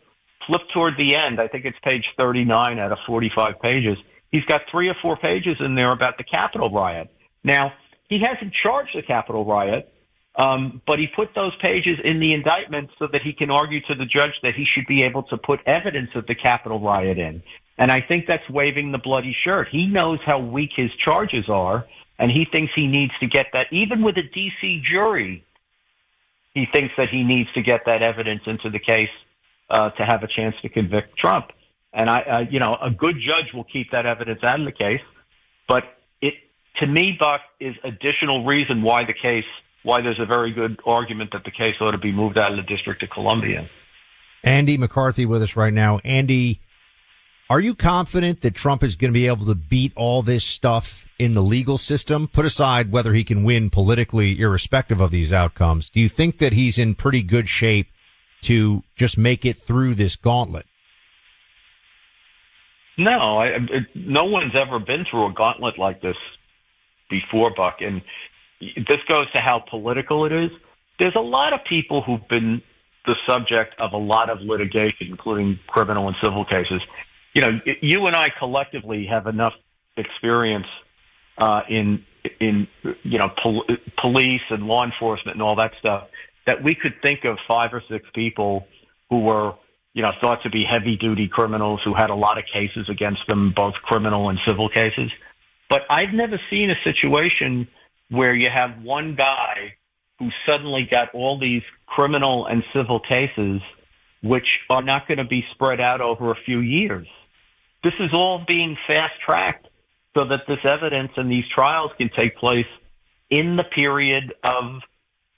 flip 0.49 0.63
toward 0.75 0.95
the 0.97 1.15
end, 1.15 1.41
I 1.41 1.47
think 1.47 1.65
it's 1.65 1.79
page 1.85 2.05
39 2.17 2.79
out 2.81 2.91
of 2.91 2.99
45 3.07 3.61
pages. 3.61 3.97
He's 4.33 4.45
got 4.45 4.63
three 4.71 4.89
or 4.89 4.97
four 5.01 5.17
pages 5.17 5.57
in 5.61 5.77
there 5.77 5.93
about 5.93 6.19
the 6.19 6.25
Capitol 6.25 6.71
riot. 6.71 7.09
Now, 7.45 7.73
he 8.09 8.21
hasn't 8.21 8.53
charged 8.63 8.97
the 8.97 9.03
Capitol 9.03 9.45
riot, 9.45 9.93
um, 10.35 10.83
but 10.87 10.99
he 10.99 11.07
put 11.15 11.29
those 11.35 11.53
pages 11.61 11.99
in 12.03 12.19
the 12.19 12.33
indictment 12.33 12.91
so 12.99 13.07
that 13.13 13.23
he 13.23 13.33
can 13.33 13.51
argue 13.51 13.81
to 13.83 13.95
the 13.95 14.07
judge 14.07 14.33
that 14.43 14.55
he 14.57 14.65
should 14.75 14.87
be 14.87 15.03
able 15.03 15.23
to 15.25 15.37
put 15.37 15.61
evidence 15.67 16.11
of 16.15 16.27
the 16.27 16.35
Capitol 16.35 16.81
riot 16.81 17.19
in. 17.19 17.43
And 17.77 17.93
I 17.93 18.01
think 18.01 18.25
that's 18.27 18.49
waving 18.51 18.91
the 18.91 18.99
bloody 18.99 19.37
shirt. 19.45 19.69
He 19.71 19.87
knows 19.87 20.19
how 20.27 20.41
weak 20.41 20.71
his 20.75 20.91
charges 21.05 21.49
are, 21.49 21.87
and 22.19 22.31
he 22.31 22.45
thinks 22.51 22.73
he 22.75 22.87
needs 22.87 23.13
to 23.21 23.27
get 23.27 23.47
that. 23.53 23.67
Even 23.71 24.03
with 24.03 24.17
a 24.17 24.23
D.C. 24.23 24.83
jury, 24.91 25.45
he 26.55 26.67
thinks 26.73 26.95
that 26.97 27.09
he 27.11 27.23
needs 27.23 27.49
to 27.55 27.63
get 27.63 27.83
that 27.87 28.03
evidence 28.03 28.43
into 28.47 28.71
the 28.71 28.81
case 28.81 29.11
uh, 29.71 29.91
to 29.91 30.05
have 30.05 30.23
a 30.23 30.29
chance 30.29 30.55
to 30.63 30.69
convict 30.69 31.17
Trump. 31.19 31.47
And 31.93 32.09
I, 32.11 32.21
uh, 32.21 32.39
you 32.51 32.61
know, 32.61 32.77
a 32.83 32.91
good 32.91 33.17
judge 33.17 33.53
will 33.55 33.65
keep 33.65 33.91
that 33.93 34.07
evidence 34.07 34.41
out 34.43 34.61
of 34.61 34.67
the 34.67 34.73
case. 34.73 35.01
But 35.69 35.85
it, 36.21 36.35
to 36.81 36.87
me, 36.87 37.17
Buck, 37.19 37.41
is 37.61 37.75
additional 37.85 38.45
reason 38.45 38.83
why 38.83 39.05
the 39.05 39.15
case, 39.15 39.45
why 39.83 40.01
there's 40.01 40.21
a 40.21 40.27
very 40.27 40.53
good 40.53 40.81
argument 40.87 41.31
that 41.33 41.45
the 41.45 41.51
case 41.51 41.75
ought 41.81 41.93
to 41.93 41.99
be 41.99 42.13
moved 42.13 42.39
out 42.39 42.53
of 42.53 42.57
the 42.57 42.75
District 42.75 43.03
of 43.03 43.11
Columbia. 43.11 43.69
Andy 44.45 44.77
McCarthy 44.77 45.27
with 45.27 45.43
us 45.43 45.57
right 45.57 45.73
now. 45.73 45.99
Andy, 46.05 46.61
are 47.51 47.61
you 47.61 47.75
confident 47.75 48.43
that 48.43 48.55
Trump 48.55 48.83
is 48.83 48.95
going 48.95 49.13
to 49.13 49.19
be 49.19 49.27
able 49.27 49.47
to 49.47 49.55
beat 49.55 49.93
all 49.97 50.23
this 50.23 50.45
stuff 50.45 51.07
in 51.19 51.35
the 51.35 51.43
legal 51.43 51.79
system? 51.79 52.29
Put 52.29 52.45
aside 52.45 52.93
whether 52.93 53.15
he 53.15 53.25
can 53.25 53.43
win 53.43 53.71
politically, 53.71 54.39
irrespective 54.39 55.01
of 55.01 55.11
these 55.11 55.33
outcomes. 55.33 55.89
Do 55.89 55.99
you 55.99 56.11
think 56.11 56.39
that 56.39 56.53
he's 56.53 56.79
in 56.79 56.95
pretty 56.95 57.23
good 57.23 57.49
shape 57.49 57.89
to 58.43 58.83
just 58.97 59.19
make 59.19 59.45
it 59.45 59.57
through 59.57 59.95
this 59.95 60.17
gauntlet? 60.17 60.67
No, 62.97 63.39
I, 63.39 63.47
it, 63.47 63.85
no 63.95 64.25
one's 64.25 64.55
ever 64.57 64.79
been 64.79 65.05
through 65.09 65.31
a 65.31 65.33
gauntlet 65.33 65.79
like 65.79 66.03
this 66.03 66.17
before, 67.09 67.53
Buck. 67.57 67.77
And 67.81 68.03
this 68.61 68.99
goes 69.09 69.31
to 69.33 69.39
how 69.41 69.63
political 69.71 70.25
it 70.25 70.33
is. 70.33 70.51
There's 70.99 71.15
a 71.17 71.21
lot 71.21 71.53
of 71.53 71.61
people 71.69 72.03
who've 72.03 72.27
been 72.29 72.61
the 73.07 73.15
subject 73.27 73.75
of 73.79 73.93
a 73.93 73.97
lot 73.97 74.31
of 74.31 74.39
litigation, 74.41 75.07
including 75.09 75.59
criminal 75.69 76.09
and 76.09 76.17
civil 76.23 76.45
cases 76.45 76.83
you 77.39 77.43
know, 77.43 77.61
you 77.81 78.07
and 78.07 78.17
I 78.17 78.29
collectively 78.37 79.07
have 79.09 79.27
enough 79.29 79.53
experience 79.97 80.67
uh, 81.39 81.61
in 81.69 82.05
in 82.41 82.67
you 83.05 83.19
know 83.19 83.29
pol- 83.41 83.65
police 84.01 84.41
and 84.51 84.65
law 84.65 84.85
enforcement 84.85 85.37
and 85.37 85.43
all 85.43 85.55
that 85.57 85.73
stuff 85.79 86.09
that 86.49 86.65
we 86.65 86.75
could 86.75 86.95
think 87.03 87.27
of 87.27 87.37
five 87.47 87.75
or 87.75 87.83
six 87.91 88.07
people 88.15 88.67
who 89.11 89.21
were 89.21 89.53
you 89.93 90.03
know 90.03 90.13
thought 90.21 90.43
to 90.45 90.51
be 90.51 90.65
heavy 90.65 90.97
duty 90.97 91.29
criminals 91.31 91.81
who 91.85 91.95
had 91.95 92.09
a 92.09 92.15
lot 92.15 92.39
of 92.39 92.45
cases 92.51 92.89
against 92.91 93.21
them, 93.29 93.53
both 93.55 93.75
criminal 93.85 94.31
and 94.31 94.39
civil 94.49 94.71
cases. 94.71 95.13
But 95.69 95.81
I've 95.91 96.15
never 96.15 96.41
seen 96.51 96.71
a 96.71 96.81
situation 96.83 97.69
where 98.11 98.35
you 98.35 98.49
have 98.49 98.83
one 98.83 99.15
guy 99.15 99.77
who 100.19 100.31
suddenly 100.47 100.89
got 100.91 101.15
all 101.15 101.39
these 101.39 101.63
criminal 101.87 102.47
and 102.47 102.65
civil 102.75 102.99
cases, 102.99 103.61
which 104.23 104.47
are 104.71 104.83
not 104.83 105.07
going 105.07 105.19
to 105.19 105.27
be 105.27 105.45
spread 105.53 105.81
out 105.81 106.01
over 106.01 106.31
a 106.31 106.37
few 106.47 106.61
years. 106.61 107.07
This 107.85 107.93
is 108.01 108.11
all 108.15 108.43
being 108.49 108.77
fast 108.87 109.13
tracked 109.25 109.69
so 110.15 110.25
that 110.29 110.41
this 110.49 110.59
evidence 110.65 111.13
and 111.17 111.31
these 111.31 111.45
trials 111.55 111.91
can 111.99 112.09
take 112.19 112.37
place 112.39 112.67
in 113.31 113.57
the 113.57 113.65
period 113.65 114.33
of 114.43 114.81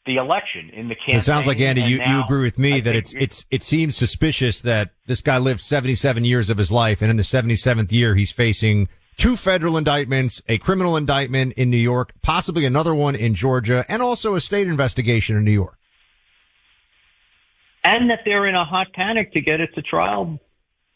the 0.07 0.17
election 0.17 0.71
in 0.71 0.89
the 0.89 0.95
campaign. 0.95 1.17
It 1.17 1.23
sounds 1.23 1.47
like 1.47 1.61
Andy, 1.61 1.83
you, 1.83 1.99
now, 1.99 2.19
you 2.19 2.25
agree 2.25 2.43
with 2.43 2.59
me 2.59 2.75
I 2.75 2.81
that 2.81 2.97
it's 2.97 3.13
it's 3.15 3.45
it 3.51 3.63
seems 3.63 3.97
suspicious 3.97 4.63
that 4.63 4.91
this 5.07 5.21
guy 5.21 5.39
lived 5.39 5.61
77 5.61 6.25
years 6.25 6.51
of 6.51 6.59
his 6.59 6.73
life, 6.73 7.03
and 7.03 7.11
in 7.11 7.17
the 7.17 7.23
77th 7.23 7.93
year, 7.93 8.15
he's 8.15 8.33
facing 8.33 8.89
two 9.17 9.37
federal 9.37 9.77
indictments, 9.77 10.43
a 10.49 10.59
criminal 10.59 10.97
indictment 10.97 11.53
in 11.55 11.71
New 11.71 11.77
York, 11.77 12.13
possibly 12.23 12.65
another 12.65 12.95
one 12.95 13.15
in 13.15 13.35
Georgia, 13.35 13.85
and 13.89 14.03
also 14.03 14.35
a 14.35 14.41
state 14.41 14.67
investigation 14.67 15.37
in 15.37 15.45
New 15.45 15.53
York. 15.53 15.77
And 17.85 18.11
that 18.11 18.21
they're 18.25 18.47
in 18.47 18.55
a 18.55 18.65
hot 18.65 18.93
panic 18.93 19.33
to 19.33 19.41
get 19.41 19.61
it 19.61 19.75
to 19.75 19.83
trial 19.83 20.39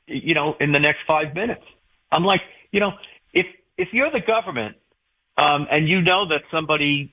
you 0.06 0.34
know, 0.34 0.56
in 0.60 0.72
the 0.72 0.78
next 0.78 1.00
five 1.06 1.34
minutes. 1.34 1.64
I'm 2.12 2.24
like, 2.24 2.40
you 2.70 2.80
know, 2.80 2.92
if 3.32 3.46
if 3.76 3.88
you're 3.92 4.10
the 4.10 4.20
government 4.20 4.76
um, 5.36 5.66
and 5.70 5.88
you 5.88 6.00
know 6.00 6.28
that 6.28 6.42
somebody 6.50 7.12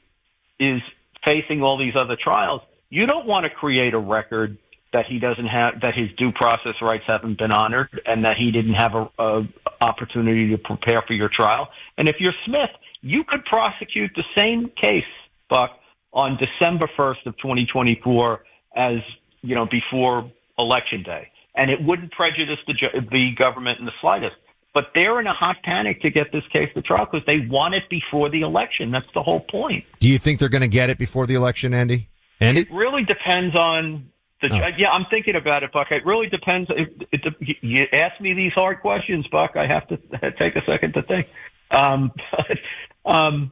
is 0.59 0.81
facing 1.25 1.61
all 1.61 1.77
these 1.77 1.93
other 1.95 2.17
trials, 2.21 2.61
you 2.89 3.05
don't 3.05 3.27
want 3.27 3.45
to 3.45 3.49
create 3.49 3.93
a 3.93 3.99
record 3.99 4.57
that 4.93 5.05
he 5.07 5.19
doesn't 5.19 5.45
have 5.45 5.79
that 5.81 5.95
his 5.95 6.09
due 6.17 6.31
process 6.33 6.73
rights 6.81 7.05
haven't 7.07 7.37
been 7.37 7.51
honored 7.51 7.87
and 8.05 8.25
that 8.25 8.35
he 8.37 8.51
didn't 8.51 8.73
have 8.73 8.91
a, 8.93 9.09
a 9.19 9.43
opportunity 9.79 10.49
to 10.49 10.57
prepare 10.57 11.01
for 11.07 11.13
your 11.13 11.29
trial. 11.33 11.69
And 11.97 12.09
if 12.09 12.17
you're 12.19 12.33
Smith, 12.45 12.69
you 13.01 13.23
could 13.27 13.45
prosecute 13.45 14.11
the 14.15 14.23
same 14.35 14.69
case, 14.81 15.03
Buck, 15.49 15.71
on 16.11 16.37
December 16.37 16.89
1st 16.97 17.25
of 17.25 17.37
2024 17.37 18.41
as 18.75 18.97
you 19.41 19.55
know 19.55 19.65
before 19.65 20.29
election 20.57 21.03
day 21.03 21.27
and 21.55 21.69
it 21.69 21.79
wouldn't 21.81 22.11
prejudice 22.11 22.59
the, 22.67 22.73
the 23.11 23.31
government 23.37 23.79
in 23.79 23.85
the 23.85 23.91
slightest. 24.01 24.35
But 24.73 24.85
they're 24.95 25.19
in 25.19 25.27
a 25.27 25.33
hot 25.33 25.57
panic 25.63 26.01
to 26.01 26.09
get 26.09 26.31
this 26.31 26.43
case 26.53 26.69
to 26.75 26.81
trial 26.81 27.05
because 27.11 27.25
they 27.25 27.45
want 27.49 27.73
it 27.73 27.83
before 27.89 28.29
the 28.29 28.41
election. 28.41 28.91
That's 28.91 29.11
the 29.13 29.21
whole 29.21 29.41
point. 29.41 29.83
Do 29.99 30.09
you 30.09 30.17
think 30.17 30.39
they're 30.39 30.49
going 30.49 30.61
to 30.61 30.69
get 30.69 30.89
it 30.89 30.97
before 30.97 31.27
the 31.27 31.35
election, 31.35 31.73
Andy? 31.73 32.09
Andy? 32.39 32.61
It 32.61 32.71
really 32.71 33.03
depends 33.03 33.55
on 33.55 34.09
the. 34.41 34.47
Oh. 34.51 34.69
Yeah, 34.77 34.89
I'm 34.91 35.05
thinking 35.09 35.35
about 35.35 35.63
it, 35.63 35.73
Buck. 35.73 35.87
It 35.91 36.05
really 36.05 36.27
depends. 36.27 36.69
It, 36.69 37.07
it, 37.11 37.57
you 37.61 37.85
ask 37.91 38.19
me 38.21 38.33
these 38.33 38.53
hard 38.53 38.79
questions, 38.79 39.27
Buck. 39.31 39.51
I 39.55 39.67
have 39.67 39.87
to 39.89 39.97
take 40.39 40.55
a 40.55 40.61
second 40.65 40.93
to 40.93 41.03
think. 41.03 41.27
Um, 41.69 42.11
but, 42.31 43.11
um, 43.11 43.51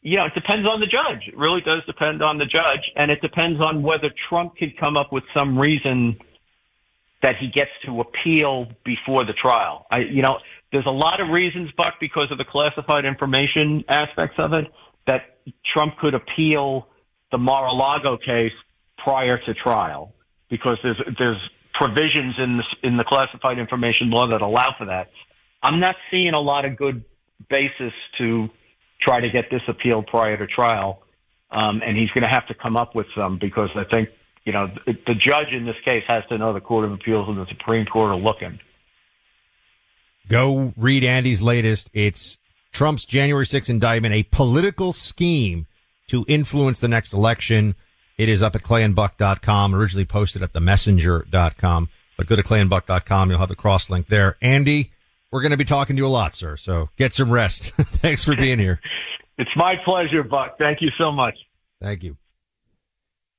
you 0.00 0.16
know, 0.16 0.26
it 0.26 0.34
depends 0.34 0.68
on 0.68 0.80
the 0.80 0.86
judge. 0.86 1.28
It 1.28 1.36
really 1.36 1.60
does 1.60 1.84
depend 1.86 2.22
on 2.22 2.38
the 2.38 2.46
judge, 2.46 2.90
and 2.96 3.10
it 3.10 3.20
depends 3.20 3.60
on 3.60 3.82
whether 3.82 4.10
Trump 4.28 4.56
could 4.56 4.76
come 4.78 4.96
up 4.96 5.12
with 5.12 5.24
some 5.34 5.58
reason 5.58 6.18
that 7.22 7.36
he 7.38 7.48
gets 7.48 7.70
to 7.86 8.00
appeal 8.00 8.66
before 8.84 9.24
the 9.24 9.32
trial. 9.32 9.86
I, 9.90 9.98
you 9.98 10.22
know, 10.22 10.38
there's 10.72 10.86
a 10.86 10.90
lot 10.90 11.20
of 11.20 11.28
reasons, 11.28 11.70
Buck, 11.76 11.94
because 12.00 12.28
of 12.30 12.38
the 12.38 12.44
classified 12.44 13.04
information 13.04 13.84
aspects 13.88 14.36
of 14.38 14.52
it, 14.54 14.66
that 15.06 15.38
Trump 15.72 15.96
could 15.98 16.14
appeal 16.14 16.88
the 17.30 17.38
Mar-a-Lago 17.38 18.16
case 18.18 18.52
prior 18.98 19.38
to 19.38 19.54
trial 19.54 20.12
because 20.50 20.78
there's 20.82 21.00
there's 21.18 21.38
provisions 21.74 22.34
in 22.38 22.58
the 22.58 22.88
in 22.88 22.96
the 22.96 23.04
classified 23.04 23.58
information 23.58 24.10
law 24.10 24.28
that 24.28 24.42
allow 24.42 24.74
for 24.76 24.86
that. 24.86 25.10
I'm 25.62 25.80
not 25.80 25.96
seeing 26.10 26.34
a 26.34 26.40
lot 26.40 26.64
of 26.64 26.76
good 26.76 27.04
basis 27.48 27.92
to 28.18 28.48
try 29.00 29.20
to 29.20 29.30
get 29.30 29.46
this 29.50 29.62
appealed 29.68 30.06
prior 30.06 30.36
to 30.36 30.46
trial, 30.46 31.02
um, 31.50 31.80
and 31.84 31.96
he's 31.96 32.10
going 32.10 32.22
to 32.22 32.28
have 32.28 32.46
to 32.48 32.54
come 32.54 32.76
up 32.76 32.94
with 32.94 33.06
some 33.16 33.38
because 33.40 33.70
I 33.74 33.84
think 33.92 34.10
you 34.44 34.52
know 34.52 34.68
the, 34.86 34.92
the 35.06 35.14
judge 35.14 35.52
in 35.52 35.64
this 35.64 35.76
case 35.84 36.04
has 36.06 36.24
to 36.28 36.38
know 36.38 36.52
the 36.52 36.60
Court 36.60 36.84
of 36.84 36.92
Appeals 36.92 37.28
and 37.28 37.38
the 37.38 37.46
Supreme 37.46 37.86
Court 37.86 38.10
are 38.10 38.16
looking. 38.16 38.58
Go 40.28 40.72
read 40.76 41.04
Andy's 41.04 41.42
latest. 41.42 41.90
It's 41.92 42.38
Trump's 42.72 43.04
January 43.04 43.44
6th 43.44 43.68
indictment, 43.68 44.14
a 44.14 44.22
political 44.24 44.92
scheme 44.92 45.66
to 46.08 46.24
influence 46.28 46.78
the 46.78 46.88
next 46.88 47.12
election. 47.12 47.74
It 48.18 48.28
is 48.28 48.42
up 48.42 48.54
at 48.54 48.62
clayandbuck.com, 48.62 49.74
originally 49.74 50.04
posted 50.04 50.42
at 50.42 50.52
themessenger.com. 50.52 51.88
But 52.16 52.26
go 52.26 52.36
to 52.36 52.42
clayandbuck.com. 52.42 53.30
You'll 53.30 53.38
have 53.38 53.48
the 53.48 53.56
cross 53.56 53.90
link 53.90 54.08
there. 54.08 54.36
Andy, 54.40 54.92
we're 55.30 55.40
going 55.40 55.50
to 55.50 55.56
be 55.56 55.64
talking 55.64 55.96
to 55.96 56.00
you 56.00 56.06
a 56.06 56.08
lot, 56.08 56.34
sir. 56.34 56.56
So 56.56 56.88
get 56.96 57.14
some 57.14 57.30
rest. 57.30 57.64
Thanks 57.72 58.24
for 58.24 58.36
being 58.36 58.58
here. 58.58 58.80
It's 59.38 59.50
my 59.56 59.76
pleasure, 59.82 60.22
Buck. 60.22 60.58
Thank 60.58 60.82
you 60.82 60.90
so 60.98 61.10
much. 61.10 61.34
Thank 61.80 62.04
you. 62.04 62.18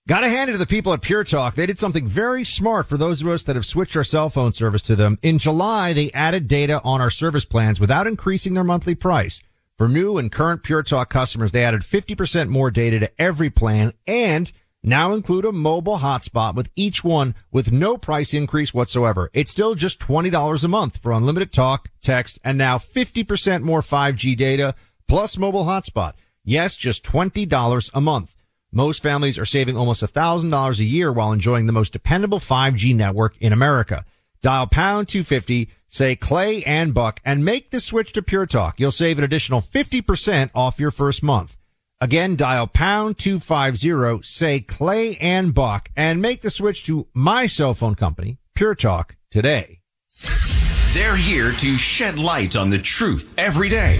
Got 0.06 0.20
to 0.20 0.30
hand 0.30 0.50
it 0.50 0.54
to 0.54 0.60
the 0.60 0.66
people 0.66 0.92
at 0.92 1.02
Pure 1.02 1.24
Talk. 1.24 1.56
They 1.56 1.66
did 1.66 1.80
something 1.80 2.06
very 2.06 2.44
smart 2.44 2.88
for 2.88 2.98
those 2.98 3.22
of 3.22 3.30
us 3.30 3.44
that 3.44 3.56
have 3.56 3.66
switched 3.66 3.96
our 3.96 4.04
cell 4.04 4.30
phone 4.30 4.52
service 4.52 4.82
to 4.82 4.98
them. 4.98 5.18
In 5.22 5.38
July, 5.38 5.94
they 5.94 6.12
added 6.12 6.50
data 6.50 6.82
on 6.84 7.00
our 7.00 7.10
service 7.10 7.46
plans 7.46 7.80
without 7.80 8.06
increasing 8.06 8.54
their 8.54 8.66
monthly 8.66 8.96
price. 8.96 9.40
For 9.78 9.88
new 9.88 10.18
and 10.18 10.30
current 10.30 10.62
Pure 10.62 10.84
Talk 10.84 11.10
customers, 11.10 11.54
they 11.54 11.64
added 11.64 11.84
50% 11.84 12.50
more 12.50 12.70
data 12.70 13.00
to 13.00 13.12
every 13.18 13.50
plan 13.50 13.94
and 14.06 14.52
now 14.84 15.14
include 15.14 15.46
a 15.46 15.54
mobile 15.54 16.00
hotspot 16.00 16.54
with 16.54 16.70
each 16.76 17.02
one 17.06 17.34
with 17.50 17.72
no 17.72 17.98
price 17.98 18.34
increase 18.34 18.74
whatsoever. 18.74 19.30
It's 19.32 19.52
still 19.52 19.74
just 19.74 20.02
$20 20.02 20.66
a 20.66 20.68
month 20.68 20.98
for 20.98 21.14
unlimited 21.14 21.54
talk, 21.54 21.88
text, 22.02 22.40
and 22.44 22.58
now 22.58 22.78
50% 22.78 23.62
more 23.62 23.80
5G 23.80 24.36
data 24.36 24.76
plus 25.08 25.38
mobile 25.38 25.64
hotspot. 25.64 26.12
Yes, 26.44 26.76
just 26.76 27.06
$20 27.06 27.90
a 27.94 28.02
month. 28.02 28.36
Most 28.76 29.04
families 29.04 29.38
are 29.38 29.46
saving 29.46 29.78
almost 29.78 30.02
$1,000 30.02 30.80
a 30.80 30.84
year 30.84 31.12
while 31.12 31.32
enjoying 31.32 31.68
the 31.68 31.72
most 31.72 31.94
dependable 31.94 32.40
5G 32.40 32.96
network 32.96 33.38
in 33.40 33.54
America. 33.54 34.04
Dial 34.42 34.66
pound 34.66 35.08
250, 35.08 35.70
say 35.88 36.16
Clay 36.16 36.64
and 36.64 36.92
Buck, 36.92 37.20
and 37.24 37.46
make 37.46 37.70
the 37.70 37.80
switch 37.80 38.14
to 38.14 38.24
Pure 38.24 38.48
Talk. 38.48 38.80
You'll 38.80 38.92
save 38.92 39.20
an 39.20 39.24
additional 39.24 39.62
50% 39.62 40.50
off 40.56 40.80
your 40.80 40.90
first 40.90 41.22
month. 41.22 41.56
Again, 42.02 42.36
dial 42.36 42.66
pound 42.66 43.20
250, 43.20 44.28
say 44.28 44.60
Clay 44.60 45.18
and 45.18 45.54
Buck, 45.54 45.90
and 45.96 46.20
make 46.20 46.42
the 46.42 46.50
switch 46.50 46.84
to 46.86 47.06
my 47.14 47.46
cell 47.46 47.76
phone 47.76 47.94
company, 47.94 48.40
Pure 48.56 48.76
Talk, 48.76 49.18
today. 49.30 49.82
They're 50.94 51.16
here 51.16 51.52
to 51.52 51.78
shed 51.78 52.18
light 52.18 52.56
on 52.56 52.72
the 52.72 52.80
truth 52.80 53.36
every 53.38 53.70
day. 53.70 54.00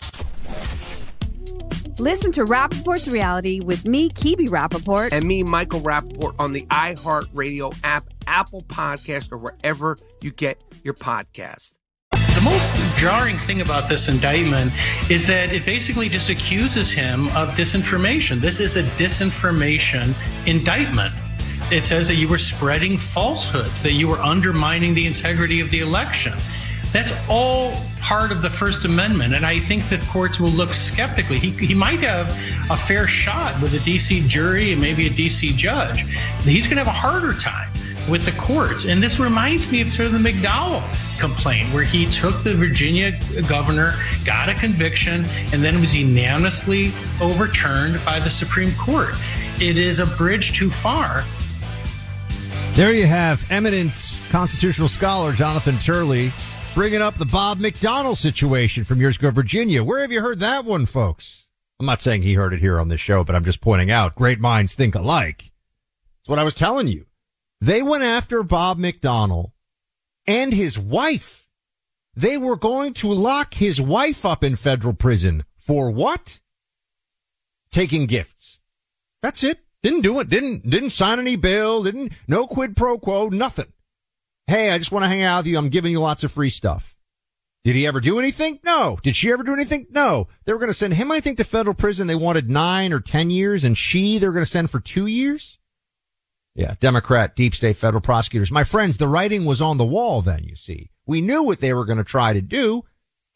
Listen 2.01 2.31
to 2.31 2.45
Rapaport's 2.45 3.07
reality 3.07 3.59
with 3.59 3.85
me, 3.85 4.09
Kibi 4.09 4.47
Rapaport. 4.47 5.09
And 5.11 5.23
me, 5.23 5.43
Michael 5.43 5.81
Rapaport, 5.81 6.33
on 6.39 6.51
the 6.51 6.65
iHeartRadio 6.65 7.77
app, 7.83 8.05
Apple 8.25 8.63
Podcast, 8.63 9.31
or 9.31 9.37
wherever 9.37 9.99
you 10.19 10.31
get 10.31 10.59
your 10.83 10.95
podcast. 10.95 11.75
The 12.09 12.41
most 12.43 12.71
jarring 12.97 13.37
thing 13.37 13.61
about 13.61 13.87
this 13.87 14.07
indictment 14.07 14.71
is 15.11 15.27
that 15.27 15.53
it 15.53 15.63
basically 15.63 16.09
just 16.09 16.31
accuses 16.31 16.91
him 16.91 17.27
of 17.27 17.49
disinformation. 17.49 18.39
This 18.39 18.59
is 18.59 18.77
a 18.77 18.83
disinformation 18.97 20.15
indictment. 20.47 21.13
It 21.71 21.85
says 21.85 22.07
that 22.07 22.15
you 22.15 22.27
were 22.27 22.39
spreading 22.39 22.97
falsehoods, 22.97 23.83
that 23.83 23.93
you 23.93 24.07
were 24.07 24.19
undermining 24.19 24.95
the 24.95 25.05
integrity 25.05 25.61
of 25.61 25.69
the 25.69 25.81
election. 25.81 26.33
That's 26.91 27.13
all 27.29 27.73
part 28.01 28.31
of 28.31 28.41
the 28.41 28.49
First 28.49 28.83
Amendment, 28.83 29.33
and 29.33 29.45
I 29.45 29.59
think 29.59 29.87
that 29.89 30.01
courts 30.07 30.39
will 30.39 30.49
look 30.49 30.73
skeptically. 30.73 31.39
He, 31.39 31.51
he 31.51 31.73
might 31.73 31.99
have 31.99 32.27
a 32.69 32.75
fair 32.75 33.07
shot 33.07 33.61
with 33.61 33.73
a 33.73 33.77
DC 33.77 34.27
jury 34.27 34.73
and 34.73 34.81
maybe 34.81 35.07
a 35.07 35.09
DC 35.09 35.55
judge. 35.55 36.01
He's 36.41 36.67
going 36.67 36.77
to 36.77 36.83
have 36.83 36.87
a 36.87 36.97
harder 36.97 37.33
time 37.33 37.71
with 38.09 38.25
the 38.25 38.31
courts. 38.33 38.85
And 38.85 39.01
this 39.01 39.19
reminds 39.19 39.71
me 39.71 39.81
of 39.81 39.89
sort 39.89 40.07
of 40.07 40.13
the 40.13 40.31
McDonnell 40.31 40.81
complaint, 41.19 41.73
where 41.73 41.83
he 41.83 42.07
took 42.07 42.43
the 42.43 42.55
Virginia 42.55 43.17
governor, 43.47 44.03
got 44.25 44.49
a 44.49 44.55
conviction, 44.55 45.25
and 45.53 45.63
then 45.63 45.79
was 45.79 45.95
unanimously 45.95 46.91
overturned 47.21 48.03
by 48.03 48.19
the 48.19 48.29
Supreme 48.29 48.73
Court. 48.73 49.15
it 49.61 49.77
is 49.77 49.99
a 49.99 50.05
bridge 50.05 50.57
too 50.57 50.69
far. 50.69 51.23
There 52.73 52.93
you 52.93 53.05
have 53.05 53.45
eminent 53.51 54.17
constitutional 54.29 54.87
scholar 54.87 55.33
Jonathan 55.33 55.77
Turley 55.77 56.33
bringing 56.73 57.01
up 57.01 57.15
the 57.15 57.25
Bob 57.25 57.59
McDonnell 57.59 58.15
situation 58.15 58.85
from 58.85 59.01
years 59.01 59.17
ago, 59.17 59.29
Virginia. 59.29 59.83
Where 59.83 60.01
have 60.01 60.11
you 60.11 60.21
heard 60.21 60.39
that 60.39 60.63
one, 60.63 60.85
folks? 60.85 61.45
I'm 61.79 61.85
not 61.85 61.99
saying 61.99 62.21
he 62.21 62.35
heard 62.35 62.53
it 62.53 62.61
here 62.61 62.79
on 62.79 62.87
this 62.87 63.01
show, 63.01 63.23
but 63.23 63.35
I'm 63.35 63.43
just 63.43 63.59
pointing 63.61 63.91
out 63.91 64.15
great 64.15 64.39
minds 64.39 64.73
think 64.73 64.95
alike. 64.95 65.51
That's 66.19 66.29
what 66.29 66.39
I 66.39 66.43
was 66.43 66.53
telling 66.53 66.87
you. 66.87 67.07
They 67.59 67.81
went 67.81 68.03
after 68.03 68.43
Bob 68.43 68.77
McDonnell 68.77 69.51
and 70.25 70.53
his 70.53 70.79
wife. 70.79 71.49
They 72.15 72.37
were 72.37 72.55
going 72.55 72.93
to 72.95 73.11
lock 73.11 73.55
his 73.55 73.81
wife 73.81 74.25
up 74.25 74.43
in 74.43 74.55
federal 74.55 74.93
prison 74.93 75.43
for 75.57 75.91
what? 75.91 76.39
Taking 77.71 78.05
gifts. 78.05 78.59
That's 79.21 79.43
it. 79.43 79.59
Didn't 79.83 80.01
do 80.01 80.19
it. 80.19 80.29
Didn't, 80.29 80.69
didn't 80.69 80.91
sign 80.91 81.19
any 81.19 81.35
bill. 81.35 81.83
Didn't, 81.83 82.13
no 82.27 82.47
quid 82.47 82.75
pro 82.75 82.97
quo, 82.97 83.29
nothing. 83.29 83.71
Hey, 84.51 84.69
I 84.69 84.77
just 84.77 84.91
want 84.91 85.03
to 85.03 85.07
hang 85.07 85.23
out 85.23 85.37
with 85.37 85.47
you. 85.47 85.57
I'm 85.57 85.69
giving 85.69 85.93
you 85.93 86.01
lots 86.01 86.25
of 86.25 86.31
free 86.33 86.49
stuff. 86.49 86.97
Did 87.63 87.73
he 87.73 87.87
ever 87.87 88.01
do 88.01 88.19
anything? 88.19 88.59
No. 88.65 88.99
Did 89.01 89.15
she 89.15 89.31
ever 89.31 89.43
do 89.43 89.53
anything? 89.53 89.87
No. 89.91 90.27
They 90.43 90.51
were 90.51 90.59
going 90.59 90.69
to 90.69 90.73
send 90.73 90.95
him, 90.95 91.09
I 91.09 91.21
think, 91.21 91.37
to 91.37 91.45
federal 91.45 91.73
prison. 91.73 92.07
They 92.07 92.15
wanted 92.15 92.49
nine 92.49 92.91
or 92.91 92.99
10 92.99 93.29
years 93.29 93.63
and 93.63 93.77
she, 93.77 94.17
they're 94.17 94.33
going 94.33 94.43
to 94.43 94.51
send 94.51 94.69
for 94.69 94.81
two 94.81 95.05
years. 95.05 95.57
Yeah. 96.53 96.75
Democrat, 96.81 97.33
deep 97.33 97.55
state 97.55 97.77
federal 97.77 98.01
prosecutors. 98.01 98.51
My 98.51 98.65
friends, 98.65 98.97
the 98.97 99.07
writing 99.07 99.45
was 99.45 99.61
on 99.61 99.77
the 99.77 99.85
wall 99.85 100.21
then, 100.21 100.43
you 100.43 100.57
see. 100.57 100.89
We 101.05 101.21
knew 101.21 101.43
what 101.43 101.61
they 101.61 101.73
were 101.73 101.85
going 101.85 101.99
to 101.99 102.03
try 102.03 102.33
to 102.33 102.41
do. 102.41 102.83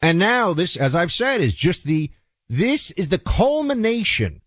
And 0.02 0.18
now 0.18 0.52
this, 0.52 0.76
as 0.76 0.94
I've 0.94 1.12
said, 1.12 1.40
is 1.40 1.54
just 1.54 1.84
the, 1.84 2.10
this 2.50 2.90
is 2.90 3.08
the 3.08 3.18
culmination 3.18 4.42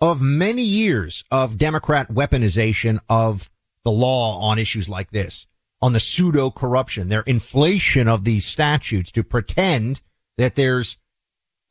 of 0.00 0.22
many 0.22 0.62
years 0.62 1.24
of 1.32 1.58
Democrat 1.58 2.10
weaponization 2.10 3.00
of 3.08 3.50
the 3.82 3.90
law 3.90 4.38
on 4.38 4.60
issues 4.60 4.88
like 4.88 5.10
this, 5.10 5.48
on 5.82 5.92
the 5.92 6.00
pseudo 6.00 6.50
corruption, 6.50 7.08
their 7.08 7.22
inflation 7.22 8.06
of 8.06 8.24
these 8.24 8.46
statutes 8.46 9.10
to 9.12 9.24
pretend 9.24 10.00
that 10.38 10.54
there's 10.54 10.96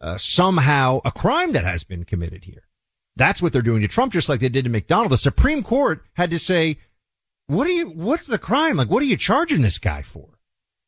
uh, 0.01 0.17
somehow 0.17 0.99
a 1.05 1.11
crime 1.11 1.53
that 1.53 1.63
has 1.63 1.85
been 1.85 2.03
committed 2.03 2.43
here. 2.43 2.63
That's 3.15 3.41
what 3.41 3.53
they're 3.53 3.61
doing 3.61 3.81
to 3.81 3.87
Trump, 3.87 4.13
just 4.13 4.29
like 4.29 4.41
they 4.41 4.49
did 4.49 4.65
to 4.65 4.71
McDonnell. 4.71 5.09
The 5.09 5.17
Supreme 5.17 5.63
Court 5.63 6.03
had 6.13 6.29
to 6.31 6.39
say, 6.39 6.77
what 7.47 7.67
are 7.67 7.71
you, 7.71 7.89
what's 7.89 8.27
the 8.27 8.37
crime? 8.37 8.77
Like, 8.77 8.89
what 8.89 9.01
are 9.01 9.07
you 9.07 9.17
charging 9.17 9.61
this 9.61 9.79
guy 9.79 10.01
for? 10.01 10.39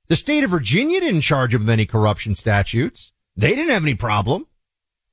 The 0.07 0.15
state 0.15 0.43
of 0.43 0.49
Virginia 0.49 0.99
didn't 0.99 1.21
charge 1.21 1.53
him 1.53 1.61
with 1.61 1.69
any 1.69 1.85
corruption 1.85 2.35
statutes. 2.35 3.13
They 3.35 3.49
didn't 3.49 3.71
have 3.71 3.83
any 3.83 3.95
problem. 3.95 4.47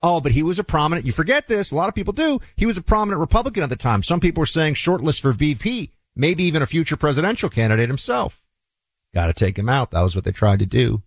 Oh, 0.02 0.20
but 0.20 0.32
he 0.32 0.42
was 0.42 0.58
a 0.58 0.64
prominent, 0.64 1.06
you 1.06 1.12
forget 1.12 1.46
this, 1.46 1.70
a 1.70 1.76
lot 1.76 1.88
of 1.88 1.94
people 1.94 2.12
do. 2.12 2.40
He 2.56 2.66
was 2.66 2.78
a 2.78 2.82
prominent 2.82 3.20
Republican 3.20 3.62
at 3.62 3.68
the 3.68 3.76
time. 3.76 4.02
Some 4.02 4.20
people 4.20 4.40
were 4.40 4.46
saying 4.46 4.74
shortlist 4.74 5.20
for 5.20 5.32
VP, 5.32 5.92
maybe 6.20 6.44
even 6.44 6.60
a 6.62 6.66
future 6.66 6.96
presidential 6.96 7.48
candidate 7.48 7.88
himself. 7.88 8.44
Got 9.14 9.28
to 9.28 9.32
take 9.32 9.58
him 9.58 9.68
out. 9.68 9.90
That 9.90 10.02
was 10.02 10.14
what 10.14 10.24
they 10.24 10.32
tried 10.32 10.58
to 10.58 10.66
do. 10.66 11.02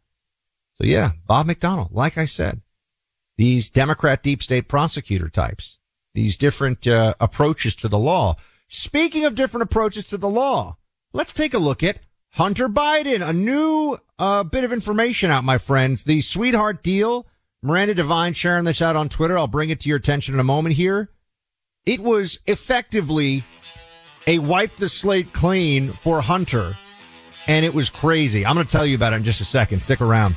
So 0.74 0.86
yeah, 0.86 1.12
Bob 1.28 1.48
McDonnell, 1.48 1.90
like 1.92 2.18
I 2.18 2.26
said, 2.26 2.62
these 3.38 3.70
Democrat 3.70 4.24
deep 4.24 4.42
state 4.42 4.68
prosecutor 4.68 5.30
types, 5.30 5.78
these 6.16 6.36
different 6.36 6.88
uh, 6.88 7.14
approaches 7.20 7.76
to 7.78 7.88
the 7.88 8.00
law. 8.00 8.36
Speaking 8.68 9.24
of 9.24 9.36
different 9.36 9.64
approaches 9.64 10.06
to 10.08 10.18
the 10.18 10.30
law, 10.30 10.78
let's 11.14 11.32
take 11.32 11.54
a 11.54 11.60
look 11.60 11.84
at 11.84 12.00
Hunter 12.32 12.68
Biden. 12.68 13.28
A 13.28 13.34
new 13.34 14.00
uh, 14.18 14.44
bit 14.44 14.64
of 14.64 14.74
information 14.74 15.30
out, 15.30 15.44
my 15.44 15.60
friends. 15.60 16.04
The 16.04 16.22
sweetheart 16.22 16.82
deal. 16.82 17.28
Miranda 17.62 17.94
Devine 17.94 18.34
sharing 18.34 18.66
this 18.66 18.82
out 18.82 18.96
on 18.96 19.08
Twitter. 19.08 19.38
I'll 19.38 19.48
bring 19.48 19.70
it 19.70 19.80
to 19.82 19.90
your 19.90 19.98
attention 19.98 20.34
in 20.34 20.40
a 20.40 20.44
moment 20.44 20.76
here. 20.76 21.12
It 21.86 22.02
was 22.02 22.40
effectively 22.46 23.44
a 24.28 24.40
wipe 24.40 24.76
the 24.78 24.90
slate 24.90 25.34
clean 25.34 25.94
for 25.94 26.22
Hunter. 26.22 26.76
And 27.48 27.66
it 27.66 27.74
was 27.74 27.90
crazy. 27.90 28.46
I'm 28.46 28.56
going 28.56 28.66
to 28.66 28.72
tell 28.72 28.86
you 28.86 28.96
about 28.96 29.14
it 29.14 29.18
in 29.18 29.24
just 29.24 29.42
a 29.42 29.46
second. 29.46 29.82
Stick 29.82 30.02
around. 30.02 30.36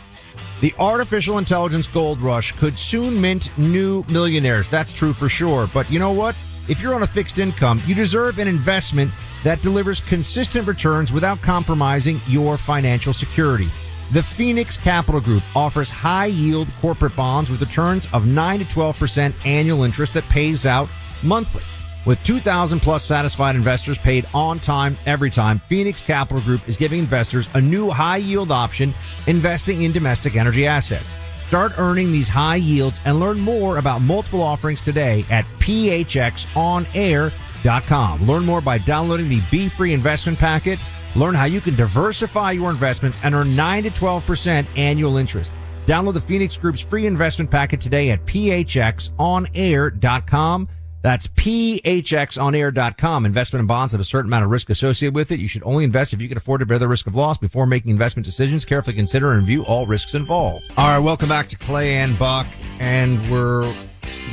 The 0.60 0.74
artificial 0.78 1.38
intelligence 1.38 1.86
gold 1.86 2.18
rush 2.20 2.52
could 2.52 2.78
soon 2.78 3.20
mint 3.20 3.56
new 3.58 4.04
millionaires. 4.08 4.68
That's 4.68 4.92
true 4.92 5.12
for 5.12 5.28
sure. 5.28 5.68
But 5.72 5.90
you 5.90 5.98
know 5.98 6.12
what? 6.12 6.36
If 6.68 6.80
you're 6.80 6.94
on 6.94 7.04
a 7.04 7.06
fixed 7.06 7.38
income, 7.38 7.80
you 7.86 7.94
deserve 7.94 8.38
an 8.38 8.48
investment 8.48 9.12
that 9.44 9.62
delivers 9.62 10.00
consistent 10.00 10.66
returns 10.66 11.12
without 11.12 11.40
compromising 11.40 12.20
your 12.26 12.56
financial 12.56 13.12
security. 13.12 13.68
The 14.12 14.22
Phoenix 14.22 14.76
Capital 14.76 15.20
Group 15.20 15.44
offers 15.54 15.90
high 15.90 16.26
yield 16.26 16.68
corporate 16.80 17.14
bonds 17.14 17.50
with 17.50 17.60
returns 17.60 18.12
of 18.12 18.26
9 18.26 18.58
to 18.60 18.64
12% 18.64 19.46
annual 19.46 19.84
interest 19.84 20.14
that 20.14 20.24
pays 20.28 20.66
out 20.66 20.88
monthly. 21.22 21.62
With 22.06 22.22
2,000 22.22 22.80
plus 22.80 23.04
satisfied 23.04 23.56
investors 23.56 23.98
paid 23.98 24.26
on 24.32 24.60
time 24.60 24.96
every 25.06 25.28
time, 25.28 25.58
Phoenix 25.58 26.00
Capital 26.00 26.40
Group 26.40 26.68
is 26.68 26.76
giving 26.76 27.00
investors 27.00 27.48
a 27.54 27.60
new 27.60 27.90
high 27.90 28.18
yield 28.18 28.52
option 28.52 28.94
investing 29.26 29.82
in 29.82 29.90
domestic 29.90 30.36
energy 30.36 30.68
assets. 30.68 31.10
Start 31.40 31.72
earning 31.78 32.12
these 32.12 32.28
high 32.28 32.54
yields 32.56 33.00
and 33.04 33.18
learn 33.18 33.40
more 33.40 33.78
about 33.78 34.02
multiple 34.02 34.40
offerings 34.40 34.84
today 34.84 35.24
at 35.30 35.44
phxonair.com. 35.58 38.26
Learn 38.26 38.44
more 38.44 38.60
by 38.60 38.78
downloading 38.78 39.28
the 39.28 39.42
Be 39.50 39.68
Free 39.68 39.92
investment 39.92 40.38
packet. 40.38 40.78
Learn 41.16 41.34
how 41.34 41.46
you 41.46 41.60
can 41.60 41.74
diversify 41.74 42.52
your 42.52 42.70
investments 42.70 43.18
and 43.24 43.34
earn 43.34 43.56
9 43.56 43.82
to 43.82 43.90
12% 43.90 44.64
annual 44.76 45.16
interest. 45.16 45.50
Download 45.86 46.14
the 46.14 46.20
Phoenix 46.20 46.56
Group's 46.56 46.80
free 46.80 47.06
investment 47.06 47.50
packet 47.50 47.80
today 47.80 48.10
at 48.10 48.24
phxonair.com. 48.26 50.68
That's 51.06 51.28
phxonair.com. 51.28 53.26
Investment 53.26 53.60
in 53.60 53.66
bonds 53.68 53.92
have 53.92 54.00
a 54.00 54.04
certain 54.04 54.28
amount 54.28 54.44
of 54.44 54.50
risk 54.50 54.70
associated 54.70 55.14
with 55.14 55.30
it. 55.30 55.38
You 55.38 55.46
should 55.46 55.62
only 55.62 55.84
invest 55.84 56.12
if 56.12 56.20
you 56.20 56.26
can 56.26 56.36
afford 56.36 56.58
to 56.58 56.66
bear 56.66 56.80
the 56.80 56.88
risk 56.88 57.06
of 57.06 57.14
loss 57.14 57.38
before 57.38 57.64
making 57.64 57.92
investment 57.92 58.26
decisions. 58.26 58.64
Carefully 58.64 58.96
consider 58.96 59.30
and 59.30 59.42
review 59.42 59.64
all 59.66 59.86
risks 59.86 60.14
involved. 60.14 60.64
All 60.76 60.88
right, 60.88 60.98
welcome 60.98 61.28
back 61.28 61.46
to 61.50 61.56
Clay 61.56 61.94
and 61.94 62.18
Buck, 62.18 62.48
and 62.80 63.20
we're 63.30 63.72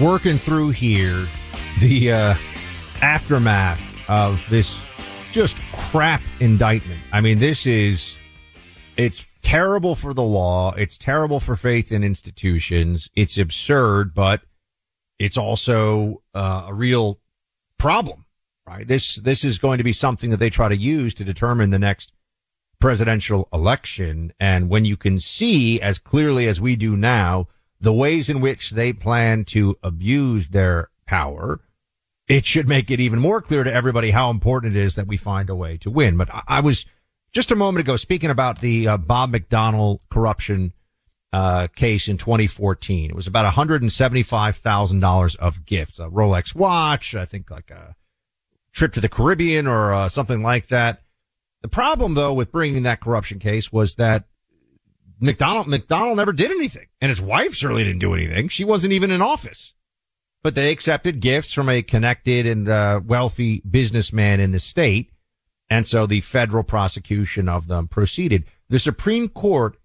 working 0.01 0.39
through 0.39 0.71
here 0.71 1.27
the 1.79 2.11
uh, 2.11 2.33
aftermath 3.03 3.79
of 4.07 4.43
this 4.49 4.81
just 5.31 5.57
crap 5.75 6.23
indictment. 6.39 6.99
I 7.11 7.21
mean, 7.21 7.37
this 7.37 7.67
is 7.67 8.17
it's 8.97 9.27
terrible 9.43 9.93
for 9.93 10.15
the 10.15 10.23
law. 10.23 10.73
It's 10.73 10.97
terrible 10.97 11.39
for 11.39 11.55
faith 11.55 11.91
in 11.91 12.03
institutions. 12.03 13.11
It's 13.15 13.37
absurd, 13.37 14.15
but 14.15 14.41
it's 15.19 15.37
also 15.37 16.21
uh, 16.33 16.65
a 16.67 16.73
real 16.73 17.19
problem, 17.77 18.25
right? 18.67 18.87
This 18.87 19.15
this 19.15 19.43
is 19.43 19.59
going 19.59 19.77
to 19.77 19.83
be 19.83 19.93
something 19.93 20.29
that 20.31 20.37
they 20.37 20.49
try 20.49 20.69
to 20.69 20.77
use 20.77 21.13
to 21.15 21.23
determine 21.23 21.69
the 21.69 21.79
next 21.79 22.11
presidential 22.79 23.47
election. 23.53 24.33
And 24.39 24.69
when 24.69 24.85
you 24.85 24.97
can 24.97 25.19
see 25.19 25.81
as 25.81 25.99
clearly 25.99 26.47
as 26.47 26.59
we 26.59 26.75
do 26.75 26.97
now 26.97 27.47
the 27.79 27.93
ways 27.93 28.29
in 28.29 28.41
which 28.41 28.71
they 28.71 28.93
plan 28.93 29.45
to 29.45 29.75
abuse 29.83 30.49
their 30.49 30.89
power, 31.05 31.61
it 32.27 32.45
should 32.45 32.67
make 32.67 32.89
it 32.89 32.99
even 32.99 33.19
more 33.19 33.41
clear 33.41 33.63
to 33.63 33.73
everybody 33.73 34.11
how 34.11 34.29
important 34.29 34.75
it 34.75 34.79
is 34.79 34.95
that 34.95 35.07
we 35.07 35.17
find 35.17 35.49
a 35.49 35.55
way 35.55 35.77
to 35.77 35.89
win. 35.89 36.17
But 36.17 36.33
I, 36.33 36.43
I 36.47 36.59
was 36.61 36.85
just 37.31 37.51
a 37.51 37.55
moment 37.55 37.81
ago 37.81 37.95
speaking 37.95 38.29
about 38.29 38.59
the 38.59 38.87
uh, 38.87 38.97
Bob 38.97 39.31
McDonnell 39.33 39.99
corruption 40.09 40.73
uh, 41.33 41.67
case 41.75 42.07
in 42.07 42.17
2014. 42.17 43.09
It 43.09 43.15
was 43.15 43.25
about 43.25 43.51
$175,000 43.51 45.35
of 45.37 45.65
gifts, 45.65 45.99
a 45.99 46.03
Rolex 46.03 46.55
watch, 46.55 47.15
I 47.15 47.25
think 47.25 47.49
like 47.49 47.71
a 47.71 47.95
trip 48.71 48.93
to 48.93 49.01
the 49.01 49.09
Caribbean 49.09 49.65
or 49.65 49.93
uh, 49.93 50.09
something 50.09 50.43
like 50.43 50.67
that. 50.67 51.01
The 51.63 51.67
problem 51.67 52.13
though 52.13 52.33
with 52.33 52.51
bringing 52.51 52.83
that 52.83 53.01
corruption 53.01 53.39
case 53.39 53.73
was 53.73 53.95
that 53.95 54.25
McDonnell, 55.21 55.65
McDonnell 55.65 56.15
never 56.15 56.33
did 56.33 56.51
anything 56.51 56.87
and 57.01 57.09
his 57.09 57.21
wife 57.21 57.55
certainly 57.55 57.83
didn't 57.83 57.99
do 57.99 58.13
anything. 58.13 58.47
She 58.47 58.63
wasn't 58.63 58.93
even 58.93 59.09
in 59.09 59.21
office, 59.21 59.73
but 60.43 60.53
they 60.53 60.71
accepted 60.71 61.19
gifts 61.19 61.51
from 61.51 61.67
a 61.67 61.81
connected 61.81 62.45
and 62.45 62.69
uh, 62.69 63.01
wealthy 63.03 63.63
businessman 63.69 64.39
in 64.39 64.51
the 64.51 64.59
state. 64.59 65.09
And 65.69 65.87
so 65.87 66.05
the 66.05 66.21
federal 66.21 66.63
prosecution 66.63 67.49
of 67.49 67.67
them 67.67 67.87
proceeded. 67.87 68.45
The 68.69 68.77
Supreme 68.77 69.29
Court 69.29 69.77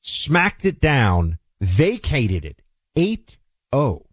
smacked 0.00 0.64
it 0.64 0.80
down, 0.80 1.38
vacated 1.60 2.44
it 2.44 2.62
8-0. 3.72 4.04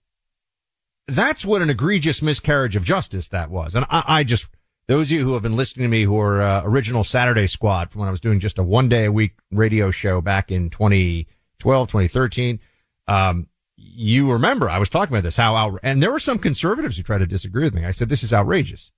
That's 1.07 1.45
what 1.45 1.61
an 1.61 1.69
egregious 1.69 2.21
miscarriage 2.21 2.75
of 2.75 2.83
justice 2.83 3.27
that 3.29 3.49
was. 3.49 3.75
And 3.75 3.85
I, 3.89 4.03
I 4.07 4.23
just, 4.23 4.49
those 4.87 5.07
of 5.07 5.17
you 5.17 5.23
who 5.23 5.33
have 5.33 5.43
been 5.43 5.55
listening 5.55 5.85
to 5.85 5.89
me 5.89 6.03
who 6.03 6.19
are 6.19 6.41
uh, 6.41 6.61
original 6.65 7.03
Saturday 7.03 7.47
squad 7.47 7.91
from 7.91 7.99
when 7.99 8.09
I 8.09 8.11
was 8.11 8.19
doing 8.19 8.39
just 8.39 8.59
a 8.59 8.63
one 8.63 8.89
day 8.89 9.05
a 9.05 9.11
week 9.11 9.33
radio 9.51 9.89
show 9.91 10.19
back 10.21 10.51
in 10.51 10.69
2012, 10.69 11.87
2013, 11.87 12.59
um, 13.07 13.47
you 13.77 14.31
remember 14.31 14.69
I 14.69 14.79
was 14.79 14.89
talking 14.89 15.13
about 15.13 15.23
this, 15.23 15.37
how 15.37 15.55
out, 15.55 15.79
and 15.83 16.03
there 16.03 16.11
were 16.11 16.19
some 16.19 16.39
conservatives 16.39 16.97
who 16.97 17.03
tried 17.03 17.19
to 17.19 17.27
disagree 17.27 17.63
with 17.63 17.73
me. 17.73 17.85
I 17.85 17.91
said, 17.91 18.09
this 18.09 18.23
is 18.23 18.33
outrageous. 18.33 18.91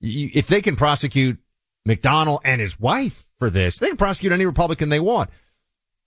If 0.00 0.48
they 0.48 0.60
can 0.60 0.76
prosecute 0.76 1.38
McDonnell 1.88 2.40
and 2.44 2.60
his 2.60 2.78
wife 2.78 3.24
for 3.38 3.48
this, 3.48 3.78
they 3.78 3.88
can 3.88 3.96
prosecute 3.96 4.32
any 4.32 4.44
Republican 4.44 4.88
they 4.88 5.00
want. 5.00 5.30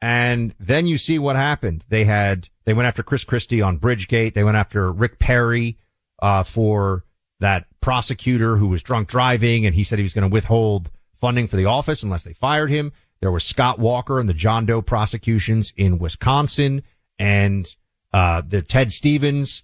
And 0.06 0.54
then 0.60 0.86
you 0.86 1.00
see 1.00 1.18
what 1.18 1.36
happened. 1.36 1.84
They 1.90 2.04
had, 2.04 2.50
they 2.66 2.76
went 2.76 2.86
after 2.86 3.02
Chris 3.02 3.24
Christie 3.24 3.64
on 3.64 3.80
Bridgegate. 3.80 4.36
They 4.36 4.44
went 4.44 4.56
after 4.56 4.92
Rick 4.92 5.18
Perry, 5.18 5.80
uh, 6.22 6.44
for 6.44 7.06
that 7.40 7.66
prosecutor 7.82 8.58
who 8.58 8.68
was 8.68 8.84
drunk 8.84 9.08
driving 9.08 9.66
and 9.66 9.74
he 9.74 9.84
said 9.84 9.98
he 9.98 10.04
was 10.04 10.14
going 10.14 10.30
to 10.30 10.32
withhold 10.32 10.92
funding 11.16 11.48
for 11.48 11.56
the 11.56 11.66
office 11.66 12.04
unless 12.04 12.22
they 12.22 12.34
fired 12.34 12.70
him. 12.70 12.92
There 13.20 13.32
was 13.32 13.44
Scott 13.44 13.80
Walker 13.80 14.20
and 14.20 14.30
the 14.30 14.36
John 14.36 14.68
Doe 14.68 14.84
prosecutions 14.84 15.74
in 15.76 15.98
Wisconsin 15.98 16.84
and 17.18 17.66
uh, 18.14 18.44
the 18.48 18.62
Ted 18.62 18.92
Stevens 18.92 19.64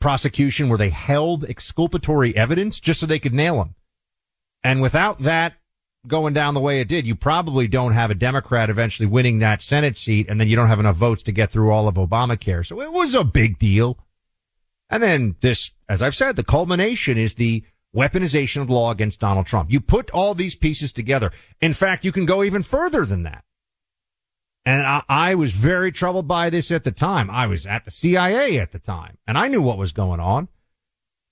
prosecution 0.00 0.68
where 0.68 0.76
they 0.76 0.90
held 0.90 1.46
exculpatory 1.46 2.36
evidence 2.36 2.78
just 2.78 3.00
so 3.00 3.06
they 3.06 3.18
could 3.18 3.32
nail 3.32 3.62
him. 3.62 3.74
And 4.62 4.82
without 4.82 5.20
that 5.20 5.54
going 6.06 6.34
down 6.34 6.54
the 6.54 6.60
way 6.60 6.80
it 6.80 6.88
did, 6.88 7.06
you 7.06 7.14
probably 7.14 7.68
don't 7.68 7.92
have 7.92 8.10
a 8.10 8.14
Democrat 8.14 8.70
eventually 8.70 9.06
winning 9.06 9.38
that 9.38 9.62
Senate 9.62 9.96
seat 9.96 10.26
and 10.28 10.40
then 10.40 10.48
you 10.48 10.56
don't 10.56 10.68
have 10.68 10.80
enough 10.80 10.96
votes 10.96 11.22
to 11.24 11.32
get 11.32 11.50
through 11.50 11.70
all 11.70 11.88
of 11.88 11.94
Obamacare. 11.94 12.66
So 12.66 12.80
it 12.80 12.92
was 12.92 13.14
a 13.14 13.24
big 13.24 13.58
deal. 13.58 13.98
And 14.90 15.02
then 15.02 15.36
this, 15.40 15.70
as 15.88 16.02
I've 16.02 16.14
said, 16.14 16.36
the 16.36 16.44
culmination 16.44 17.16
is 17.16 17.34
the 17.34 17.64
weaponization 17.94 18.62
of 18.62 18.70
law 18.70 18.90
against 18.90 19.20
Donald 19.20 19.46
Trump. 19.46 19.70
You 19.70 19.80
put 19.80 20.10
all 20.10 20.34
these 20.34 20.56
pieces 20.56 20.92
together. 20.92 21.30
In 21.60 21.72
fact, 21.72 22.04
you 22.04 22.12
can 22.12 22.26
go 22.26 22.42
even 22.42 22.62
further 22.62 23.04
than 23.04 23.22
that. 23.22 23.44
And 24.64 24.86
I, 24.86 25.02
I, 25.08 25.34
was 25.34 25.54
very 25.54 25.90
troubled 25.90 26.28
by 26.28 26.48
this 26.48 26.70
at 26.70 26.84
the 26.84 26.92
time. 26.92 27.28
I 27.30 27.46
was 27.46 27.66
at 27.66 27.84
the 27.84 27.90
CIA 27.90 28.60
at 28.60 28.70
the 28.70 28.78
time 28.78 29.18
and 29.26 29.36
I 29.36 29.48
knew 29.48 29.60
what 29.60 29.76
was 29.76 29.90
going 29.90 30.20
on. 30.20 30.48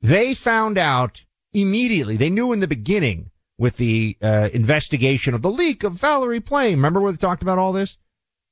They 0.01 0.35
found 0.35 0.77
out 0.79 1.25
immediately. 1.53 2.17
They 2.17 2.31
knew 2.31 2.53
in 2.53 2.59
the 2.59 2.67
beginning 2.67 3.31
with 3.61 3.77
the 3.77 4.17
uh, 4.23 4.49
investigation 4.55 5.35
of 5.35 5.43
the 5.43 5.51
leak 5.51 5.85
of 5.85 5.93
Valerie 5.93 6.41
Plame. 6.41 6.79
Remember 6.79 6.99
where 6.99 7.13
they 7.13 7.19
talked 7.19 7.43
about 7.43 7.59
all 7.59 7.75
this? 7.75 7.99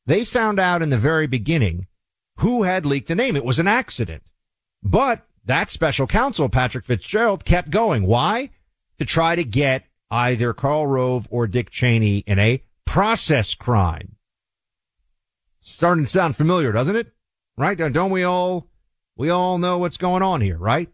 They 0.05 0.23
found 0.23 0.61
out 0.61 0.83
in 0.83 0.91
the 0.91 0.99
very 0.99 1.27
beginning 1.27 1.87
who 2.41 2.65
had 2.65 2.85
leaked 2.85 3.09
the 3.09 3.15
name. 3.15 3.35
It 3.35 3.45
was 3.45 3.59
an 3.59 3.67
accident. 3.67 4.23
But 4.83 5.27
that 5.47 5.71
special 5.71 6.07
counsel, 6.07 6.51
Patrick 6.51 6.85
Fitzgerald, 6.85 7.47
kept 7.47 7.71
going. 7.71 8.05
Why? 8.05 8.51
To 8.99 9.07
try 9.07 9.35
to 9.35 9.45
get 9.45 9.87
either 10.11 10.53
Karl 10.53 10.87
Rove 10.87 11.27
or 11.31 11.47
Dick 11.47 11.71
Cheney 11.71 12.19
in 12.19 12.39
a 12.39 12.63
process 12.85 13.55
crime. 13.55 14.17
Starting 15.61 16.05
to 16.05 16.11
sound 16.11 16.37
familiar, 16.37 16.71
doesn't 16.71 16.97
it? 16.97 17.15
Right? 17.57 17.79
Don't 17.79 18.11
we 18.11 18.25
all, 18.25 18.67
we 19.17 19.31
all 19.31 19.57
know 19.57 19.79
what's 19.79 19.97
going 19.97 20.23
on 20.23 20.43
here, 20.43 20.59
right? 20.59 20.91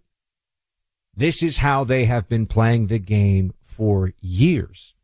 This 1.16 1.42
is 1.42 1.59
how 1.59 1.83
they 1.83 2.05
have 2.05 2.29
been 2.29 2.46
playing 2.46 2.87
the 2.87 3.00
game 3.00 3.53
for 3.75 4.13
years. 4.21 4.95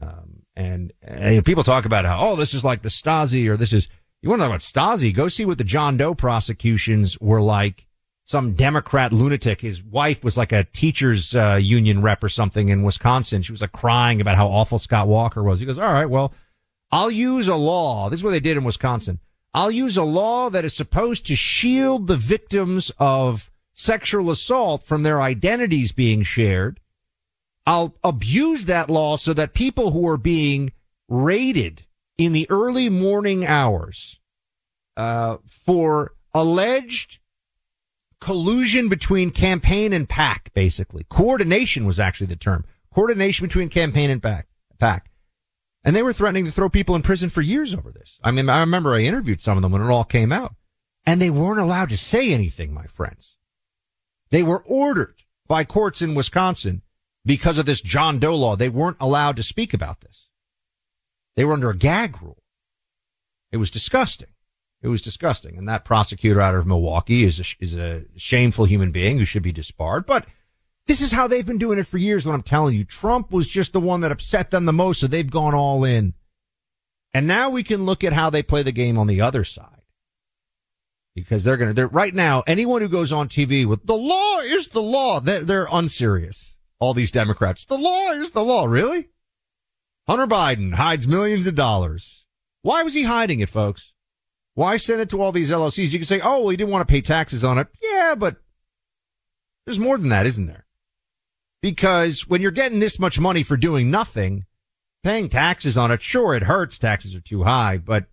Um, 0.00 0.42
and, 0.56 0.92
and 1.02 1.44
people 1.44 1.62
talk 1.62 1.84
about 1.84 2.04
how, 2.04 2.18
oh, 2.20 2.36
this 2.36 2.54
is 2.54 2.64
like 2.64 2.82
the 2.82 2.88
Stasi 2.88 3.48
or 3.48 3.56
this 3.56 3.72
is, 3.72 3.88
you 4.20 4.28
want 4.28 4.40
to 4.40 4.48
talk 4.48 4.50
about 4.50 4.60
Stasi? 4.60 5.14
Go 5.14 5.28
see 5.28 5.44
what 5.44 5.58
the 5.58 5.64
John 5.64 5.96
Doe 5.96 6.14
prosecutions 6.14 7.20
were 7.20 7.40
like 7.40 7.86
some 8.24 8.54
Democrat 8.54 9.12
lunatic. 9.12 9.60
His 9.60 9.82
wife 9.82 10.24
was 10.24 10.36
like 10.36 10.52
a 10.52 10.64
teachers 10.64 11.34
uh, 11.34 11.58
union 11.60 12.02
rep 12.02 12.24
or 12.24 12.28
something 12.28 12.68
in 12.68 12.82
Wisconsin. 12.82 13.42
She 13.42 13.52
was 13.52 13.60
like 13.60 13.72
crying 13.72 14.20
about 14.20 14.36
how 14.36 14.48
awful 14.48 14.78
Scott 14.78 15.08
Walker 15.08 15.42
was. 15.42 15.60
He 15.60 15.66
goes, 15.66 15.78
all 15.78 15.92
right, 15.92 16.08
well, 16.08 16.32
I'll 16.90 17.10
use 17.10 17.48
a 17.48 17.56
law. 17.56 18.08
This 18.08 18.20
is 18.20 18.24
what 18.24 18.30
they 18.30 18.40
did 18.40 18.56
in 18.56 18.64
Wisconsin. 18.64 19.20
I'll 19.54 19.70
use 19.70 19.96
a 19.96 20.02
law 20.02 20.50
that 20.50 20.64
is 20.64 20.74
supposed 20.74 21.26
to 21.26 21.36
shield 21.36 22.06
the 22.06 22.16
victims 22.16 22.90
of 22.98 23.50
sexual 23.74 24.30
assault 24.30 24.82
from 24.82 25.02
their 25.02 25.20
identities 25.20 25.92
being 25.92 26.22
shared. 26.22 26.80
I'll 27.66 27.96
abuse 28.02 28.66
that 28.66 28.90
law 28.90 29.16
so 29.16 29.32
that 29.34 29.54
people 29.54 29.92
who 29.92 30.08
are 30.08 30.16
being 30.16 30.72
raided 31.08 31.86
in 32.18 32.32
the 32.32 32.48
early 32.50 32.88
morning 32.88 33.46
hours 33.46 34.20
uh, 34.96 35.38
for 35.46 36.14
alleged 36.34 37.18
collusion 38.20 38.88
between 38.88 39.30
campaign 39.30 39.92
and 39.92 40.08
PAC, 40.08 40.52
basically. 40.54 41.04
Coordination 41.08 41.86
was 41.86 42.00
actually 42.00 42.28
the 42.28 42.36
term. 42.36 42.64
Coordination 42.94 43.46
between 43.46 43.68
campaign 43.68 44.10
and 44.10 44.22
PAC. 44.22 44.46
PAC. 44.78 45.10
And 45.84 45.96
they 45.96 46.02
were 46.02 46.12
threatening 46.12 46.44
to 46.44 46.52
throw 46.52 46.68
people 46.68 46.94
in 46.94 47.02
prison 47.02 47.28
for 47.28 47.40
years 47.40 47.74
over 47.74 47.90
this. 47.90 48.20
I 48.22 48.30
mean, 48.30 48.48
I 48.48 48.60
remember 48.60 48.94
I 48.94 49.00
interviewed 49.00 49.40
some 49.40 49.58
of 49.58 49.62
them 49.62 49.72
when 49.72 49.82
it 49.82 49.90
all 49.90 50.04
came 50.04 50.32
out. 50.32 50.54
And 51.04 51.20
they 51.20 51.30
weren't 51.30 51.58
allowed 51.58 51.88
to 51.88 51.98
say 51.98 52.32
anything, 52.32 52.72
my 52.72 52.86
friends. 52.86 53.36
They 54.30 54.44
were 54.44 54.62
ordered 54.64 55.16
by 55.48 55.64
courts 55.64 56.00
in 56.00 56.14
Wisconsin 56.14 56.82
because 57.24 57.58
of 57.58 57.66
this 57.66 57.80
John 57.80 58.18
Doe 58.18 58.34
law. 58.34 58.56
They 58.56 58.68
weren't 58.68 58.96
allowed 59.00 59.36
to 59.36 59.42
speak 59.42 59.72
about 59.72 60.00
this. 60.00 60.28
They 61.36 61.44
were 61.44 61.54
under 61.54 61.70
a 61.70 61.76
gag 61.76 62.20
rule. 62.22 62.42
It 63.50 63.58
was 63.58 63.70
disgusting. 63.70 64.28
It 64.82 64.88
was 64.88 65.02
disgusting. 65.02 65.56
And 65.56 65.68
that 65.68 65.84
prosecutor 65.84 66.40
out 66.40 66.54
of 66.54 66.66
Milwaukee 66.66 67.24
is 67.24 67.38
a, 67.38 67.44
is 67.62 67.76
a 67.76 68.04
shameful 68.16 68.64
human 68.64 68.90
being 68.90 69.18
who 69.18 69.24
should 69.24 69.42
be 69.42 69.52
disbarred. 69.52 70.06
But 70.06 70.26
this 70.86 71.00
is 71.00 71.12
how 71.12 71.28
they've 71.28 71.46
been 71.46 71.58
doing 71.58 71.78
it 71.78 71.86
for 71.86 71.98
years. 71.98 72.26
What 72.26 72.34
I'm 72.34 72.42
telling 72.42 72.74
you, 72.74 72.84
Trump 72.84 73.30
was 73.30 73.46
just 73.46 73.72
the 73.72 73.80
one 73.80 74.00
that 74.00 74.10
upset 74.10 74.50
them 74.50 74.64
the 74.64 74.72
most. 74.72 75.00
So 75.00 75.06
they've 75.06 75.30
gone 75.30 75.54
all 75.54 75.84
in. 75.84 76.14
And 77.14 77.26
now 77.26 77.50
we 77.50 77.62
can 77.62 77.84
look 77.84 78.02
at 78.02 78.12
how 78.12 78.30
they 78.30 78.42
play 78.42 78.62
the 78.62 78.72
game 78.72 78.98
on 78.98 79.06
the 79.06 79.20
other 79.20 79.44
side. 79.44 79.68
Because 81.14 81.44
they're 81.44 81.58
going 81.58 81.68
to, 81.68 81.74
they're 81.74 81.86
right 81.86 82.14
now, 82.14 82.42
anyone 82.46 82.80
who 82.80 82.88
goes 82.88 83.12
on 83.12 83.28
TV 83.28 83.66
with 83.66 83.86
the 83.86 83.96
law 83.96 84.40
is 84.40 84.68
the 84.68 84.82
law, 84.82 85.20
they're, 85.20 85.40
they're 85.40 85.68
unserious. 85.70 86.56
All 86.82 86.94
these 86.94 87.12
Democrats. 87.12 87.64
The 87.64 87.78
law 87.78 88.10
is 88.10 88.32
the 88.32 88.42
law. 88.42 88.64
Really? 88.64 89.10
Hunter 90.08 90.26
Biden 90.26 90.74
hides 90.74 91.06
millions 91.06 91.46
of 91.46 91.54
dollars. 91.54 92.26
Why 92.62 92.82
was 92.82 92.94
he 92.94 93.04
hiding 93.04 93.38
it, 93.38 93.48
folks? 93.48 93.92
Why 94.54 94.76
send 94.78 95.00
it 95.00 95.08
to 95.10 95.22
all 95.22 95.30
these 95.30 95.52
LLCs? 95.52 95.92
You 95.92 96.00
can 96.00 96.06
say, 96.06 96.20
oh, 96.20 96.40
well, 96.40 96.48
he 96.48 96.56
didn't 96.56 96.72
want 96.72 96.86
to 96.86 96.92
pay 96.92 97.00
taxes 97.00 97.44
on 97.44 97.56
it. 97.56 97.68
Yeah, 97.80 98.16
but 98.18 98.38
there's 99.64 99.78
more 99.78 99.96
than 99.96 100.08
that, 100.08 100.26
isn't 100.26 100.46
there? 100.46 100.66
Because 101.60 102.26
when 102.26 102.42
you're 102.42 102.50
getting 102.50 102.80
this 102.80 102.98
much 102.98 103.20
money 103.20 103.44
for 103.44 103.56
doing 103.56 103.88
nothing, 103.88 104.46
paying 105.04 105.28
taxes 105.28 105.78
on 105.78 105.92
it, 105.92 106.02
sure, 106.02 106.34
it 106.34 106.42
hurts. 106.42 106.80
Taxes 106.80 107.14
are 107.14 107.20
too 107.20 107.44
high, 107.44 107.78
but 107.78 108.06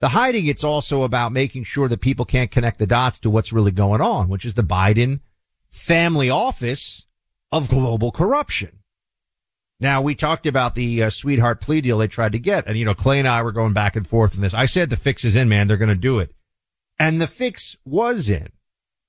the 0.00 0.08
hiding, 0.08 0.46
it's 0.46 0.64
also 0.64 1.04
about 1.04 1.30
making 1.30 1.62
sure 1.62 1.86
that 1.86 2.00
people 2.00 2.24
can't 2.24 2.50
connect 2.50 2.80
the 2.80 2.86
dots 2.88 3.20
to 3.20 3.30
what's 3.30 3.52
really 3.52 3.70
going 3.70 4.00
on, 4.00 4.28
which 4.28 4.44
is 4.44 4.54
the 4.54 4.64
Biden 4.64 5.20
family 5.70 6.30
office 6.30 7.06
of 7.52 7.68
global 7.68 8.10
corruption. 8.10 8.78
Now 9.78 10.00
we 10.00 10.14
talked 10.14 10.46
about 10.46 10.74
the 10.74 11.02
uh, 11.02 11.10
sweetheart 11.10 11.60
plea 11.60 11.80
deal 11.80 11.98
they 11.98 12.08
tried 12.08 12.32
to 12.32 12.38
get, 12.38 12.66
and 12.66 12.76
you 12.76 12.84
know 12.84 12.94
Clay 12.94 13.18
and 13.18 13.28
I 13.28 13.42
were 13.42 13.52
going 13.52 13.72
back 13.72 13.94
and 13.94 14.06
forth 14.06 14.34
in 14.34 14.40
this. 14.40 14.54
I 14.54 14.66
said 14.66 14.90
the 14.90 14.96
fix 14.96 15.24
is 15.24 15.36
in, 15.36 15.48
man. 15.48 15.66
They're 15.66 15.76
going 15.76 15.88
to 15.88 15.94
do 15.94 16.18
it, 16.18 16.34
and 16.98 17.20
the 17.20 17.26
fix 17.26 17.76
was 17.84 18.30
in, 18.30 18.48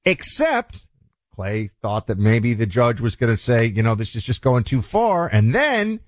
except 0.04 0.88
Clay 1.34 1.68
thought 1.68 2.08
that 2.08 2.18
maybe 2.18 2.54
the 2.54 2.66
judge 2.66 3.02
was 3.02 3.16
going 3.16 3.32
to 3.32 3.38
say, 3.38 3.66
you 3.66 3.84
know, 3.84 3.96
this 3.96 4.16
is 4.16 4.24
just 4.24 4.42
going 4.42 4.64
too 4.64 4.82
far, 4.82 5.28
and 5.28 5.54
then 5.54 6.00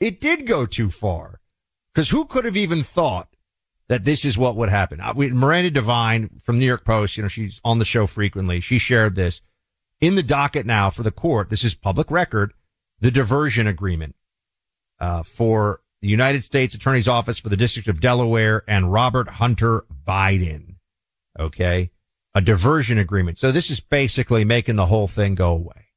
it 0.00 0.20
did 0.20 0.46
go 0.46 0.66
too 0.66 0.88
far, 0.88 1.40
because 1.92 2.10
who 2.10 2.24
could 2.24 2.44
have 2.44 2.56
even 2.56 2.84
thought 2.84 3.28
that 3.88 4.04
this 4.04 4.24
is 4.24 4.38
what 4.38 4.54
would 4.56 4.68
happen? 4.68 5.00
Uh, 5.00 5.12
we, 5.16 5.30
Miranda 5.30 5.70
Devine 5.70 6.30
from 6.44 6.60
New 6.60 6.66
York 6.66 6.84
Post, 6.84 7.16
you 7.16 7.24
know, 7.24 7.28
she's 7.28 7.60
on 7.64 7.80
the 7.80 7.84
show 7.84 8.06
frequently. 8.06 8.60
She 8.60 8.78
shared 8.78 9.16
this 9.16 9.40
in 10.02 10.16
the 10.16 10.22
docket 10.22 10.66
now 10.66 10.90
for 10.90 11.02
the 11.02 11.12
court. 11.12 11.48
This 11.48 11.64
is 11.64 11.74
public 11.74 12.10
record 12.10 12.52
the 13.00 13.10
diversion 13.10 13.66
agreement 13.66 14.14
uh, 15.00 15.22
for 15.24 15.80
the 16.02 16.08
United 16.08 16.44
States 16.44 16.74
Attorney's 16.74 17.08
Office 17.08 17.38
for 17.40 17.48
the 17.48 17.56
District 17.56 17.88
of 17.88 18.00
Delaware 18.00 18.62
and 18.68 18.92
Robert 18.92 19.28
Hunter 19.28 19.84
Biden. 20.06 20.76
Okay. 21.38 21.90
A 22.34 22.40
diversion 22.40 22.98
agreement. 22.98 23.38
So 23.38 23.50
this 23.50 23.70
is 23.70 23.80
basically 23.80 24.44
making 24.44 24.76
the 24.76 24.86
whole 24.86 25.08
thing 25.08 25.34
go 25.34 25.52
away. 25.52 25.88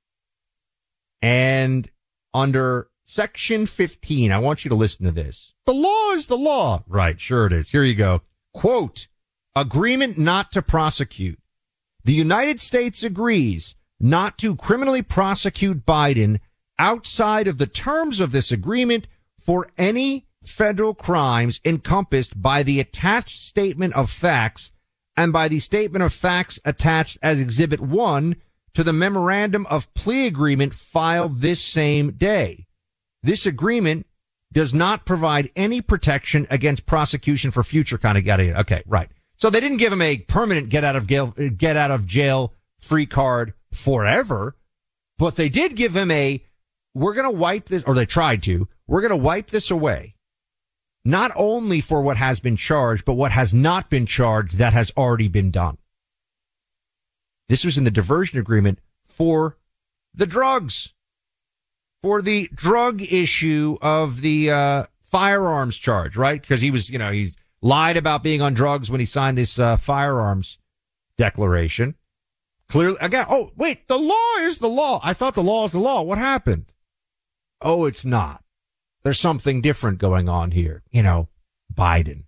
And 1.22 1.90
under 2.34 2.90
section 3.06 3.68
15, 3.68 4.32
I 4.32 4.40
want 4.40 4.66
you 4.66 4.70
to 4.70 4.76
listen 4.76 5.06
to 5.06 5.12
this. 5.12 5.54
The 5.66 5.74
law 5.74 6.12
is 6.14 6.28
the 6.28 6.38
law. 6.38 6.84
Right. 6.88 7.20
Sure 7.20 7.46
it 7.46 7.54
is. 7.54 7.70
Here 7.70 7.84
you 7.84 7.96
go. 7.96 8.22
Quote, 8.54 9.08
agreement 9.56 10.18
not 10.18 10.52
to 10.54 10.62
prosecute. 10.62 11.40
The 12.04 12.14
United 12.14 12.60
States 12.60 13.04
agrees 13.04 13.76
not 14.00 14.38
to 14.40 14.56
criminally 14.56 15.02
prosecute 15.02 15.86
Biden 15.86 16.40
outside 16.78 17.48
of 17.48 17.58
the 17.58 17.68
terms 17.68 18.20
of 18.20 18.32
this 18.32 18.52
agreement 18.52 19.08
for 19.40 19.70
any 19.78 20.28
federal 20.44 20.94
crimes 20.94 21.60
encompassed 21.66 22.42
by 22.42 22.64
the 22.64 22.80
attached 22.80 23.40
statement 23.40 23.94
of 23.94 24.12
facts 24.12 24.72
and 25.18 25.32
by 25.32 25.48
the 25.48 25.60
statement 25.60 26.04
of 26.04 26.14
facts 26.14 26.60
attached 26.66 27.18
as 27.22 27.42
exhibit 27.42 27.80
one 27.80 28.36
to 28.74 28.84
the 28.84 28.94
memorandum 28.94 29.66
of 29.68 29.92
plea 29.94 30.28
agreement 30.28 30.74
filed 30.74 31.42
this 31.42 31.64
same 31.64 32.12
day. 32.12 32.68
This 33.24 33.46
agreement 33.46 34.06
does 34.52 34.74
not 34.74 35.06
provide 35.06 35.50
any 35.56 35.82
protection 35.82 36.46
against 36.50 36.86
prosecution 36.86 37.52
for 37.52 37.64
future 37.64 37.98
kind 37.98 38.18
of 38.18 38.28
okay, 38.28 38.84
right. 38.86 39.10
So 39.38 39.50
they 39.50 39.60
didn't 39.60 39.78
give 39.78 39.92
him 39.92 40.02
a 40.02 40.18
permanent 40.18 40.70
get 40.70 40.84
out 40.84 40.96
of 40.96 41.08
jail, 41.08 41.28
get 41.58 41.76
out 41.76 41.92
of 41.92 42.06
jail 42.06 42.54
free 42.80 43.06
card 43.06 43.54
forever, 43.76 44.56
but 45.18 45.36
they 45.36 45.50
did 45.50 45.76
give 45.76 45.96
him 45.96 46.12
a 46.12 46.44
we're 46.94 47.14
going 47.14 47.30
to 47.30 47.38
wipe 47.38 47.66
this, 47.66 47.84
or 47.84 47.94
they 47.94 48.06
tried 48.06 48.42
to, 48.44 48.70
we're 48.88 49.02
going 49.02 49.10
to 49.10 49.18
wipe 49.18 49.50
this 49.50 49.70
away. 49.70 50.16
Not 51.04 51.32
only 51.36 51.82
for 51.82 52.02
what 52.02 52.18
has 52.18 52.40
been 52.40 52.56
charged, 52.56 53.06
but 53.06 53.14
what 53.14 53.32
has 53.32 53.54
not 53.54 53.90
been 53.90 54.06
charged 54.06 54.58
that 54.58 54.74
has 54.74 54.92
already 54.98 55.28
been 55.28 55.52
done. 55.52 55.78
This 57.50 57.66
was 57.66 57.78
in 57.78 57.84
the 57.84 57.92
diversion 57.92 58.40
agreement 58.40 58.80
for 59.04 59.58
the 60.14 60.26
drugs 60.26 60.94
for 62.06 62.22
the 62.22 62.48
drug 62.54 63.02
issue 63.02 63.78
of 63.82 64.22
the 64.22 64.52
uh, 64.52 64.84
firearms 65.02 65.76
charge, 65.76 66.16
right? 66.16 66.40
Because 66.40 66.62
he 66.62 66.70
was, 66.70 66.92
you 66.92 67.00
know, 67.00 67.12
he's 67.12 67.36
lied 67.64 67.98
about 67.98 68.22
being 68.22 68.44
on 68.44 68.54
drugs 68.54 68.92
when 68.92 69.00
he 69.00 69.08
signed 69.08 69.36
this 69.36 69.58
uh, 69.58 69.76
firearms 69.76 70.60
declaration. 71.18 71.96
Clearly, 72.70 72.98
again, 73.00 73.26
oh, 73.30 73.52
wait, 73.56 73.88
the 73.88 73.98
law 73.98 74.36
is 74.40 74.58
the 74.58 74.70
law. 74.70 75.00
I 75.04 75.14
thought 75.14 75.36
the 75.36 75.44
law 75.44 75.66
is 75.66 75.74
the 75.74 75.80
law. 75.80 76.02
What 76.02 76.18
happened? 76.18 76.74
Oh, 77.62 77.86
it's 77.86 78.06
not. 78.06 78.44
There's 79.04 79.20
something 79.20 79.62
different 79.62 80.00
going 80.00 80.28
on 80.28 80.52
here. 80.52 80.84
You 80.92 81.04
know, 81.04 81.30
Biden. 81.74 82.24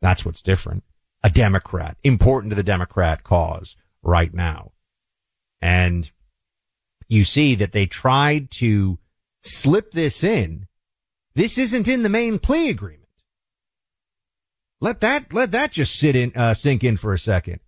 That's 0.00 0.24
what's 0.24 0.42
different. 0.42 0.84
A 1.24 1.30
Democrat, 1.30 1.96
important 2.02 2.50
to 2.50 2.56
the 2.56 2.62
Democrat 2.62 3.22
cause 3.22 3.76
right 4.02 4.32
now. 4.32 4.72
And 5.60 6.10
you 7.08 7.24
see 7.24 7.54
that 7.54 7.72
they 7.72 7.86
tried 7.86 8.50
to 8.52 8.98
slip 9.40 9.92
this 9.92 10.24
in. 10.24 10.66
This 11.34 11.58
isn't 11.58 11.88
in 11.88 12.02
the 12.02 12.08
main 12.08 12.38
plea 12.38 12.68
agreement. 12.70 13.02
Let 14.80 15.00
that, 15.00 15.32
let 15.32 15.52
that 15.52 15.72
just 15.72 15.96
sit 15.96 16.16
in, 16.16 16.32
uh, 16.34 16.54
sink 16.54 16.82
in 16.82 16.96
for 16.96 17.12
a 17.12 17.18
second. 17.18 17.60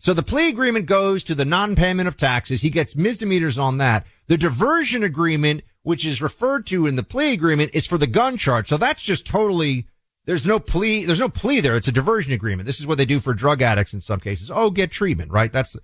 So 0.00 0.14
the 0.14 0.22
plea 0.22 0.48
agreement 0.48 0.86
goes 0.86 1.24
to 1.24 1.34
the 1.34 1.44
non-payment 1.44 2.06
of 2.06 2.16
taxes. 2.16 2.62
He 2.62 2.70
gets 2.70 2.94
misdemeanors 2.94 3.58
on 3.58 3.78
that. 3.78 4.06
The 4.28 4.36
diversion 4.36 5.02
agreement, 5.02 5.62
which 5.82 6.06
is 6.06 6.22
referred 6.22 6.66
to 6.68 6.86
in 6.86 6.94
the 6.94 7.02
plea 7.02 7.32
agreement, 7.32 7.72
is 7.74 7.86
for 7.86 7.98
the 7.98 8.06
gun 8.06 8.36
charge. 8.36 8.68
So 8.68 8.76
that's 8.76 9.02
just 9.02 9.26
totally, 9.26 9.88
there's 10.24 10.46
no 10.46 10.60
plea, 10.60 11.04
there's 11.04 11.18
no 11.18 11.28
plea 11.28 11.60
there. 11.60 11.74
It's 11.74 11.88
a 11.88 11.92
diversion 11.92 12.32
agreement. 12.32 12.66
This 12.66 12.78
is 12.78 12.86
what 12.86 12.96
they 12.96 13.06
do 13.06 13.18
for 13.18 13.34
drug 13.34 13.60
addicts 13.60 13.92
in 13.92 14.00
some 14.00 14.20
cases. 14.20 14.52
Oh, 14.52 14.70
get 14.70 14.92
treatment, 14.92 15.32
right? 15.32 15.52
That's, 15.52 15.76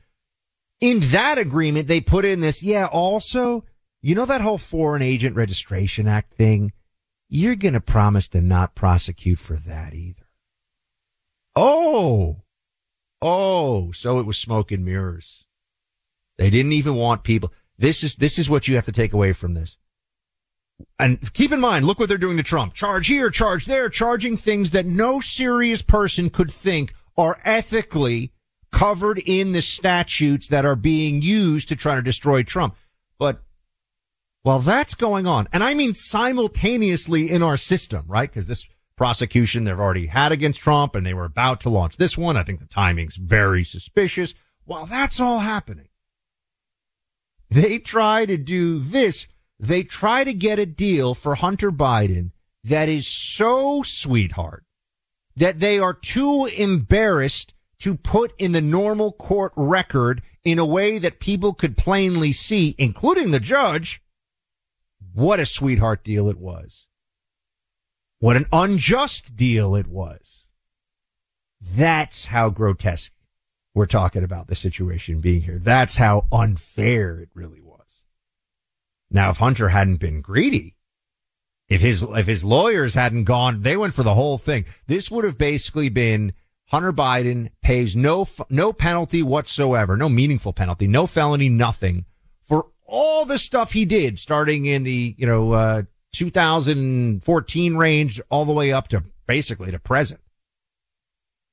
in 0.81 1.01
that 1.01 1.39
agreement, 1.39 1.89
they 1.89 2.01
put 2.01 2.25
in 2.25 2.41
this, 2.41 2.63
yeah, 2.63 2.87
also, 2.87 3.65
you 4.01 4.15
know 4.15 4.27
that 4.27 4.43
whole 4.43 4.59
Foreign 4.59 5.03
Agent 5.03 5.35
Registration 5.35 6.07
Act 6.07 6.35
thing? 6.35 6.73
You're 7.29 7.57
going 7.57 7.75
to 7.75 7.81
promise 7.81 8.29
to 8.29 8.41
not 8.41 8.77
prosecute 8.77 9.41
for 9.41 9.57
that 9.57 9.95
either. 9.95 10.29
Oh, 11.57 12.44
oh, 13.25 13.91
so 13.93 14.19
it 14.19 14.27
was 14.27 14.37
smoke 14.37 14.71
and 14.71 14.85
mirrors. 14.85 15.47
They 16.37 16.51
didn't 16.51 16.73
even 16.73 16.95
want 16.95 17.25
people. 17.25 17.53
This 17.79 18.05
is, 18.05 18.17
this 18.17 18.39
is 18.39 18.51
what 18.51 18.69
you 18.69 18.77
have 18.77 18.85
to 18.85 18.93
take 18.93 19.13
away 19.13 19.33
from 19.33 19.55
this. 19.55 19.79
And 20.99 21.33
keep 21.33 21.51
in 21.51 21.61
mind, 21.61 21.87
look 21.87 21.99
what 21.99 22.09
they're 22.09 22.19
doing 22.19 22.37
to 22.37 22.43
Trump. 22.43 22.75
Charge 22.75 23.07
here, 23.07 23.31
charge 23.31 23.65
there, 23.65 23.89
charging 23.89 24.37
things 24.37 24.73
that 24.73 24.85
no 24.85 25.21
serious 25.21 25.81
person 25.81 26.31
could 26.31 26.51
think 26.51 26.93
are 27.17 27.39
ethically 27.45 28.33
covered 28.71 29.19
in 29.25 29.53
the 29.53 29.63
statutes 29.63 30.49
that 30.49 30.65
are 30.65 30.77
being 30.77 31.23
used 31.23 31.69
to 31.69 31.77
try 31.77 31.95
to 31.95 32.03
destroy 32.03 32.43
Trump. 32.43 32.77
But 33.19 33.43
while 34.43 34.59
that's 34.59 34.95
going 34.95 35.27
on, 35.27 35.49
and 35.53 35.65
I 35.65 35.75
mean 35.75 35.95
simultaneously 35.95 37.31
in 37.31 37.43
our 37.43 37.57
system, 37.57 38.05
right? 38.09 38.29
Because 38.29 38.49
this 38.49 38.69
prosecution 38.97 39.65
they've 39.65 39.79
already 39.79 40.07
had 40.07 40.33
against 40.33 40.61
Trump 40.61 40.95
and 40.95 41.05
they 41.05 41.15
were 41.15 41.25
about 41.25 41.61
to 41.63 41.71
launch 41.71 41.97
this 41.97 42.17
one. 42.17 42.37
I 42.37 42.43
think 42.43 42.61
the 42.61 42.67
timing's 42.67 43.17
very 43.17 43.65
suspicious. 43.65 44.35
While 44.65 44.87
that's 44.87 45.21
all 45.21 45.41
happening, 45.41 45.89
they 47.51 47.79
try 47.79 48.27
to 48.27 48.37
do 48.37 48.79
this. 48.79 49.27
They 49.59 49.83
try 49.83 50.25
to 50.25 50.35
get 50.35 50.59
a 50.59 50.67
deal 50.67 51.15
for 51.15 51.37
Hunter 51.37 51.71
Biden 51.71 52.31
that 52.63 52.89
is 52.89 53.07
so 53.07 53.83
sweetheart 53.83 54.65
that 55.37 55.59
they 55.59 55.79
are 55.79 55.95
too 55.95 56.49
embarrassed 56.57 57.55
to 57.81 57.95
put 57.95 58.33
in 58.39 58.53
the 58.53 58.63
normal 58.63 59.13
court 59.13 59.53
record 59.57 60.23
in 60.45 60.59
a 60.59 60.65
way 60.65 60.99
that 60.99 61.21
people 61.21 61.53
could 61.53 61.77
plainly 61.77 62.33
see, 62.33 62.75
including 62.79 63.31
the 63.31 63.41
judge. 63.41 64.03
What 65.13 65.41
a 65.41 65.47
sweetheart 65.47 66.05
deal 66.05 66.29
it 66.29 66.39
was. 66.39 66.87
What 68.25 68.39
an 68.39 68.47
unjust 68.55 69.37
deal 69.37 69.75
it 69.75 69.87
was. 69.87 70.49
That's 71.61 72.29
how 72.29 72.49
grotesque 72.49 73.13
we're 73.75 73.85
talking 73.85 74.25
about 74.25 74.47
the 74.47 74.55
situation 74.55 75.21
being 75.21 75.43
here. 75.43 75.59
That's 75.59 75.99
how 75.99 76.27
unfair 76.33 77.19
it 77.19 77.29
really 77.35 77.61
was. 77.61 78.01
Now, 79.11 79.29
if 79.29 79.37
Hunter 79.37 79.69
hadn't 79.69 79.99
been 79.99 80.23
greedy, 80.23 80.79
if 81.69 81.83
his, 81.83 82.03
if 82.03 82.27
his 82.27 82.43
lawyers 82.43 82.95
hadn't 82.95 83.25
gone, 83.25 83.61
they 83.61 83.77
went 83.77 83.93
for 83.93 84.05
the 84.05 84.15
whole 84.15 84.39
thing. 84.39 84.65
This 84.87 85.11
would 85.11 85.27
have 85.27 85.37
basically 85.37 85.91
been 85.91 86.33
Hunter 86.69 86.95
Biden 86.95 87.51
pays 87.61 87.95
no, 87.95 88.27
no 88.49 88.73
penalty 88.73 89.23
whatsoever, 89.23 89.99
no 89.99 90.09
meaningful 90.09 90.55
penalty, 90.55 90.89
no 90.89 91.07
felony, 91.07 91.51
nothing 91.51 92.07
for 92.41 92.69
all 92.87 93.27
the 93.27 93.37
stuff 93.37 93.73
he 93.73 93.85
did 93.85 94.19
starting 94.19 94.65
in 94.65 94.83
the, 94.83 95.15
you 95.19 95.27
know, 95.27 95.53
uh, 95.53 95.83
2014 96.15 97.77
range 97.77 98.21
all 98.31 98.45
the 98.45 98.53
way 98.53 98.73
up 98.73 98.89
to 98.89 99.05
basically 99.27 99.71
to 99.71 99.79
present. 99.79 100.21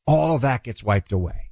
All 0.07 0.37
that 0.39 0.63
gets 0.63 0.83
wiped 0.83 1.11
away, 1.11 1.51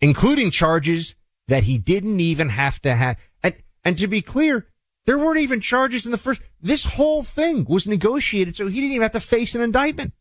including 0.00 0.50
charges 0.50 1.14
that 1.48 1.64
he 1.64 1.78
didn't 1.78 2.20
even 2.20 2.50
have 2.50 2.80
to 2.82 2.94
have. 2.94 3.16
And, 3.42 3.54
and 3.84 3.98
to 3.98 4.06
be 4.06 4.22
clear, 4.22 4.66
there 5.06 5.18
weren't 5.18 5.40
even 5.40 5.60
charges 5.60 6.04
in 6.06 6.12
the 6.12 6.18
first. 6.18 6.42
This 6.60 6.84
whole 6.84 7.22
thing 7.22 7.64
was 7.68 7.86
negotiated 7.86 8.56
so 8.56 8.66
he 8.66 8.80
didn't 8.80 8.92
even 8.92 9.02
have 9.02 9.12
to 9.12 9.20
face 9.20 9.54
an 9.54 9.62
indictment. 9.62 10.12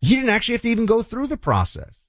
You 0.00 0.16
didn't 0.16 0.30
actually 0.30 0.54
have 0.54 0.62
to 0.62 0.68
even 0.68 0.86
go 0.86 1.02
through 1.02 1.28
the 1.28 1.36
process. 1.36 2.04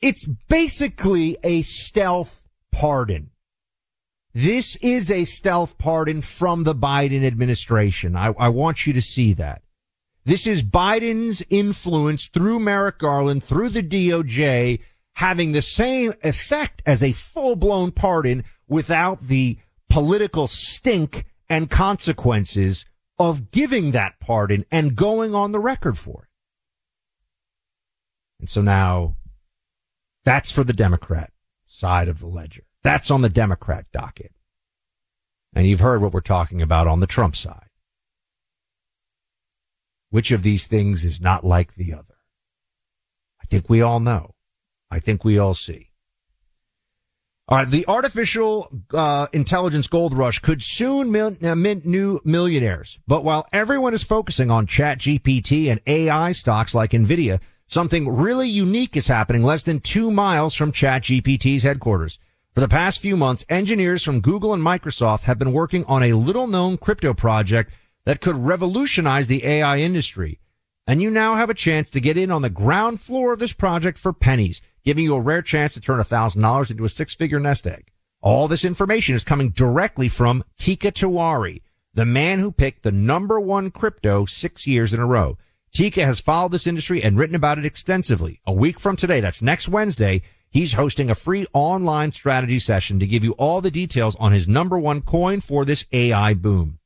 It's 0.00 0.26
basically 0.26 1.36
a 1.42 1.62
stealth 1.62 2.44
pardon. 2.72 3.30
This 4.36 4.76
is 4.82 5.10
a 5.10 5.24
stealth 5.24 5.78
pardon 5.78 6.20
from 6.20 6.64
the 6.64 6.74
Biden 6.74 7.24
administration. 7.24 8.14
I, 8.14 8.34
I, 8.38 8.50
want 8.50 8.86
you 8.86 8.92
to 8.92 9.00
see 9.00 9.32
that. 9.32 9.62
This 10.26 10.46
is 10.46 10.62
Biden's 10.62 11.42
influence 11.48 12.26
through 12.26 12.60
Merrick 12.60 12.98
Garland, 12.98 13.42
through 13.42 13.70
the 13.70 13.82
DOJ, 13.82 14.80
having 15.14 15.52
the 15.52 15.62
same 15.62 16.12
effect 16.22 16.82
as 16.84 17.02
a 17.02 17.12
full 17.12 17.56
blown 17.56 17.92
pardon 17.92 18.44
without 18.68 19.20
the 19.22 19.56
political 19.88 20.46
stink 20.46 21.24
and 21.48 21.70
consequences 21.70 22.84
of 23.18 23.50
giving 23.50 23.92
that 23.92 24.20
pardon 24.20 24.66
and 24.70 24.96
going 24.96 25.34
on 25.34 25.52
the 25.52 25.60
record 25.60 25.96
for 25.96 26.24
it. 26.24 26.28
And 28.40 28.50
so 28.50 28.60
now 28.60 29.16
that's 30.26 30.52
for 30.52 30.62
the 30.62 30.74
Democrat 30.74 31.32
side 31.64 32.08
of 32.08 32.20
the 32.20 32.26
ledger. 32.26 32.65
That's 32.86 33.10
on 33.10 33.22
the 33.22 33.28
Democrat 33.28 33.86
docket. 33.92 34.30
And 35.52 35.66
you've 35.66 35.80
heard 35.80 36.00
what 36.00 36.12
we're 36.12 36.20
talking 36.20 36.62
about 36.62 36.86
on 36.86 37.00
the 37.00 37.08
Trump 37.08 37.34
side. 37.34 37.66
Which 40.10 40.30
of 40.30 40.44
these 40.44 40.68
things 40.68 41.04
is 41.04 41.20
not 41.20 41.42
like 41.42 41.74
the 41.74 41.92
other? 41.92 42.14
I 43.42 43.46
think 43.46 43.68
we 43.68 43.82
all 43.82 43.98
know. 43.98 44.36
I 44.88 45.00
think 45.00 45.24
we 45.24 45.36
all 45.36 45.54
see. 45.54 45.88
All 47.48 47.58
right, 47.58 47.68
the 47.68 47.84
artificial 47.88 48.70
uh, 48.94 49.26
intelligence 49.32 49.88
gold 49.88 50.16
rush 50.16 50.38
could 50.38 50.62
soon 50.62 51.10
mint, 51.10 51.42
uh, 51.42 51.56
mint 51.56 51.84
new 51.86 52.20
millionaires. 52.24 53.00
But 53.08 53.24
while 53.24 53.48
everyone 53.52 53.94
is 53.94 54.04
focusing 54.04 54.48
on 54.48 54.68
Chat 54.68 54.98
GPT 54.98 55.66
and 55.72 55.80
AI 55.88 56.30
stocks 56.30 56.72
like 56.72 56.92
Nvidia, 56.92 57.40
Something 57.68 58.08
really 58.08 58.48
unique 58.48 58.96
is 58.96 59.08
happening 59.08 59.42
less 59.42 59.64
than 59.64 59.80
two 59.80 60.12
miles 60.12 60.54
from 60.54 60.70
ChatGPT's 60.70 61.64
headquarters. 61.64 62.18
For 62.56 62.60
the 62.60 62.68
past 62.68 63.02
few 63.02 63.18
months, 63.18 63.44
engineers 63.50 64.02
from 64.02 64.22
Google 64.22 64.54
and 64.54 64.62
Microsoft 64.62 65.24
have 65.24 65.38
been 65.38 65.52
working 65.52 65.84
on 65.84 66.02
a 66.02 66.14
little 66.14 66.46
known 66.46 66.78
crypto 66.78 67.12
project 67.12 67.76
that 68.06 68.22
could 68.22 68.34
revolutionize 68.34 69.26
the 69.26 69.44
AI 69.44 69.80
industry. 69.80 70.40
And 70.86 71.02
you 71.02 71.10
now 71.10 71.34
have 71.34 71.50
a 71.50 71.54
chance 71.54 71.90
to 71.90 72.00
get 72.00 72.16
in 72.16 72.30
on 72.30 72.40
the 72.40 72.48
ground 72.48 72.98
floor 72.98 73.34
of 73.34 73.40
this 73.40 73.52
project 73.52 73.98
for 73.98 74.14
pennies, 74.14 74.62
giving 74.86 75.04
you 75.04 75.14
a 75.14 75.20
rare 75.20 75.42
chance 75.42 75.74
to 75.74 75.82
turn 75.82 75.98
$1,000 75.98 76.70
into 76.70 76.84
a 76.86 76.88
six 76.88 77.14
figure 77.14 77.38
nest 77.38 77.66
egg. 77.66 77.90
All 78.22 78.48
this 78.48 78.64
information 78.64 79.14
is 79.14 79.22
coming 79.22 79.50
directly 79.50 80.08
from 80.08 80.42
Tika 80.58 80.92
Tiwari, 80.92 81.60
the 81.92 82.06
man 82.06 82.38
who 82.38 82.50
picked 82.50 82.84
the 82.84 82.90
number 82.90 83.38
one 83.38 83.70
crypto 83.70 84.24
six 84.24 84.66
years 84.66 84.94
in 84.94 85.00
a 85.00 85.04
row. 85.04 85.36
Tika 85.74 86.06
has 86.06 86.20
followed 86.20 86.52
this 86.52 86.66
industry 86.66 87.02
and 87.02 87.18
written 87.18 87.36
about 87.36 87.58
it 87.58 87.66
extensively. 87.66 88.40
A 88.46 88.52
week 88.54 88.80
from 88.80 88.96
today, 88.96 89.20
that's 89.20 89.42
next 89.42 89.68
Wednesday, 89.68 90.22
he's 90.56 90.72
hosting 90.72 91.10
a 91.10 91.14
free 91.14 91.46
online 91.52 92.10
strategy 92.12 92.58
session 92.58 92.98
to 92.98 93.06
give 93.06 93.22
you 93.22 93.32
all 93.32 93.60
the 93.60 93.70
details 93.70 94.16
on 94.16 94.32
his 94.32 94.48
number 94.48 94.78
one 94.78 95.02
coin 95.02 95.38
for 95.38 95.66
this 95.66 95.84
AI 95.92 96.32
boom. 96.32 96.78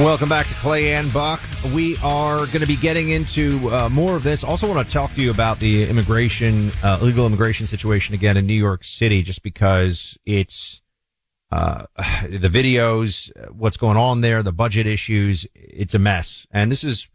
Welcome 0.00 0.30
back 0.30 0.46
to 0.46 0.54
Clay 0.54 0.94
and 0.94 1.12
Buck. 1.12 1.42
We 1.74 1.98
are 1.98 2.38
going 2.46 2.62
to 2.62 2.66
be 2.66 2.76
getting 2.76 3.10
into 3.10 3.68
uh, 3.68 3.90
more 3.90 4.16
of 4.16 4.22
this. 4.22 4.42
Also, 4.44 4.66
want 4.66 4.88
to 4.88 4.90
talk 4.90 5.12
to 5.12 5.20
you 5.20 5.30
about 5.30 5.58
the 5.58 5.86
immigration, 5.86 6.72
uh, 6.82 6.98
illegal 7.02 7.26
immigration 7.26 7.66
situation 7.66 8.14
again 8.14 8.38
in 8.38 8.46
New 8.46 8.54
York 8.54 8.82
City, 8.82 9.20
just 9.20 9.42
because 9.42 10.16
it's 10.24 10.80
uh, 11.52 11.84
the 12.30 12.48
videos, 12.48 13.30
what's 13.52 13.76
going 13.76 13.98
on 13.98 14.22
there, 14.22 14.42
the 14.42 14.52
budget 14.52 14.86
issues. 14.86 15.46
It's 15.54 15.92
a 15.92 15.98
mess, 15.98 16.46
and 16.50 16.72
this 16.72 16.82
is 16.82 17.06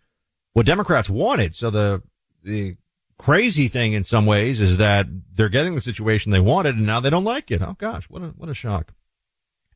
what 0.53 0.67
Democrats 0.67 1.09
wanted. 1.09 1.55
So 1.55 1.71
the 1.71 2.03
the 2.43 2.77
crazy 3.17 3.67
thing 3.67 3.93
in 3.93 4.03
some 4.03 4.27
ways 4.27 4.61
is 4.61 4.77
that 4.77 5.07
they're 5.33 5.49
getting 5.49 5.73
the 5.73 5.81
situation 5.81 6.31
they 6.31 6.39
wanted, 6.39 6.75
and 6.75 6.85
now 6.85 6.99
they 6.99 7.09
don't 7.09 7.23
like 7.23 7.49
it. 7.49 7.63
Oh 7.63 7.75
gosh, 7.79 8.07
what 8.11 8.21
a 8.21 8.27
what 8.27 8.47
a 8.47 8.53
shock. 8.53 8.93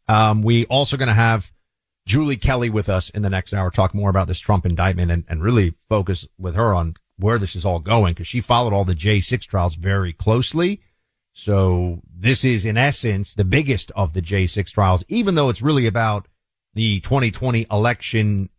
Um, 0.08 0.44
we 0.44 0.68
also 0.68 0.96
going 0.96 1.08
to 1.08 1.16
have 1.16 1.52
Julie 2.10 2.38
Kelly 2.38 2.72
with 2.72 2.90
us 2.90 3.12
in 3.12 3.22
the 3.22 3.30
next 3.30 3.54
hour, 3.54 3.70
talk 3.70 3.94
more 3.94 4.10
about 4.10 4.28
this 4.28 4.40
Trump 4.40 4.66
indictment 4.66 5.12
and, 5.12 5.24
and 5.30 5.44
really 5.44 5.76
focus 5.88 6.28
with 6.40 6.56
her 6.56 6.74
on 6.74 6.96
where 7.18 7.38
this 7.38 7.56
is 7.56 7.64
all 7.64 7.78
going 7.78 8.14
because 8.14 8.26
she 8.26 8.42
followed 8.42 8.74
all 8.74 8.84
the 8.84 8.96
J6 8.96 9.42
trials 9.46 9.76
very 9.76 10.12
closely. 10.12 10.82
So 11.34 12.02
this 12.12 12.44
is 12.44 12.66
in 12.66 12.78
essence 12.78 13.36
the 13.36 13.46
biggest 13.46 13.92
of 13.96 14.14
the 14.14 14.24
J6 14.24 14.72
trials, 14.72 15.06
even 15.08 15.36
though 15.36 15.50
it's 15.50 15.62
really 15.62 15.86
about 15.86 16.28
the 16.74 17.00
2020 17.02 17.68
election 17.70 18.50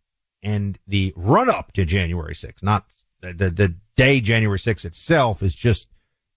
and 0.41 0.79
the 0.87 1.11
run 1.17 1.49
up 1.49 1.73
to 1.73 1.83
January 1.83 2.33
6th, 2.33 2.63
not 2.63 2.85
the, 3.19 3.33
the, 3.33 3.49
the 3.49 3.75
day 3.97 4.21
January 4.21 4.59
6th 4.59 4.85
itself 4.85 5.43
is 5.43 5.53
just 5.53 5.89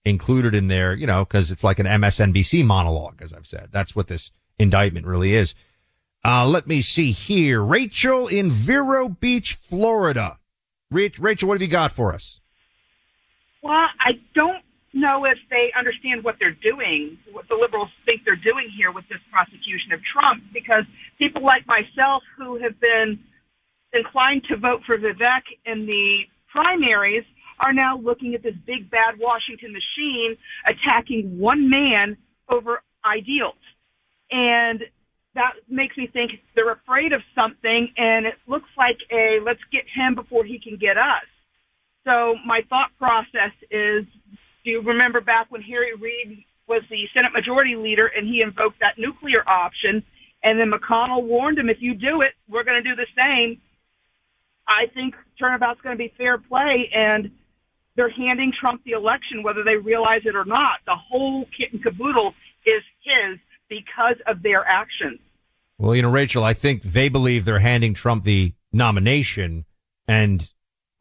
included 0.03 0.53
in 0.53 0.67
there, 0.67 0.93
you 0.93 1.07
know, 1.07 1.23
cause 1.23 1.49
it's 1.49 1.63
like 1.63 1.79
an 1.79 1.85
MSNBC 1.85 2.65
monologue, 2.65 3.21
as 3.21 3.31
I've 3.31 3.47
said. 3.47 3.69
That's 3.71 3.95
what 3.95 4.07
this 4.07 4.31
indictment 4.59 5.05
really 5.05 5.33
is. 5.33 5.55
Uh, 6.25 6.43
let 6.43 6.65
me 6.65 6.81
see 6.81 7.11
here. 7.11 7.61
Rachel 7.61 8.27
in 8.27 8.49
Vero 8.49 9.07
Beach, 9.09 9.53
Florida. 9.53 10.39
Rach- 10.91 11.21
Rachel, 11.21 11.47
what 11.47 11.53
have 11.53 11.61
you 11.61 11.67
got 11.67 11.91
for 11.91 12.15
us? 12.15 12.41
Well, 13.61 13.85
I 13.99 14.13
don't 14.33 14.63
know 14.91 15.25
if 15.25 15.37
they 15.51 15.71
understand 15.77 16.23
what 16.23 16.37
they're 16.39 16.57
doing, 16.63 17.19
what 17.31 17.47
the 17.47 17.53
liberals 17.53 17.89
think 18.05 18.21
they're 18.25 18.35
doing 18.35 18.71
here 18.75 18.91
with 18.91 19.07
this 19.07 19.19
prosecution 19.31 19.91
of 19.93 19.99
Trump, 20.03 20.43
because 20.51 20.85
people 21.19 21.43
like 21.43 21.67
myself 21.67 22.23
who 22.35 22.57
have 22.57 22.79
been 22.79 23.19
inclined 23.93 24.45
to 24.49 24.57
vote 24.57 24.81
for 24.83 24.97
Vivek 24.97 25.43
in 25.67 25.85
the 25.85 26.21
primaries 26.51 27.23
are 27.59 27.71
now 27.71 27.99
looking 27.99 28.33
at 28.33 28.41
this 28.41 28.55
big 28.65 28.89
bad 28.89 29.19
Washington 29.19 29.73
machine 29.73 30.37
attacking 30.65 31.37
one 31.37 31.69
man 31.69 32.17
over 32.49 32.81
ideals. 33.05 33.53
And 34.31 34.81
that 35.35 35.53
makes 35.69 35.95
me 35.97 36.07
think 36.07 36.31
they're 36.55 36.71
afraid 36.71 37.13
of 37.13 37.21
something 37.37 37.89
and 37.97 38.25
it 38.25 38.35
looks 38.47 38.69
like 38.77 38.97
a 39.11 39.39
let's 39.45 39.59
get 39.71 39.83
him 39.93 40.15
before 40.15 40.43
he 40.43 40.59
can 40.59 40.77
get 40.77 40.97
us. 40.97 41.27
So 42.05 42.35
my 42.45 42.61
thought 42.69 42.91
process 42.97 43.51
is, 43.69 44.05
do 44.63 44.71
you 44.71 44.81
remember 44.81 45.21
back 45.21 45.47
when 45.49 45.61
Harry 45.61 45.93
Reid 45.95 46.43
was 46.67 46.81
the 46.89 47.07
Senate 47.13 47.33
Majority 47.33 47.75
Leader 47.75 48.07
and 48.07 48.27
he 48.27 48.41
invoked 48.41 48.79
that 48.79 48.97
nuclear 48.97 49.47
option, 49.47 50.03
and 50.43 50.59
then 50.59 50.71
McConnell 50.71 51.23
warned 51.23 51.57
him, 51.57 51.69
if 51.69 51.77
you 51.79 51.95
do 51.95 52.21
it, 52.21 52.33
we're 52.47 52.63
going 52.63 52.81
to 52.81 52.89
do 52.89 52.95
the 52.95 53.07
same. 53.17 53.61
I 54.67 54.85
think 54.93 55.15
turnabout's 55.39 55.81
going 55.81 55.97
to 55.97 56.03
be 56.03 56.13
fair 56.17 56.37
play, 56.37 56.89
and 56.93 57.31
they're 57.95 58.09
handing 58.09 58.51
Trump 58.59 58.83
the 58.83 58.91
election, 58.91 59.43
whether 59.43 59.63
they 59.63 59.75
realize 59.75 60.21
it 60.25 60.35
or 60.35 60.45
not. 60.45 60.79
The 60.85 60.95
whole 60.95 61.45
kit 61.57 61.73
and 61.73 61.81
caboodle 61.81 62.33
because 63.75 64.15
of 64.27 64.41
their 64.41 64.63
actions. 64.65 65.19
Well, 65.77 65.95
you 65.95 66.01
know, 66.01 66.09
Rachel, 66.09 66.43
I 66.43 66.53
think 66.53 66.83
they 66.83 67.09
believe 67.09 67.43
they're 67.43 67.59
handing 67.59 67.93
Trump 67.93 68.23
the 68.23 68.53
nomination 68.71 69.65
and 70.07 70.49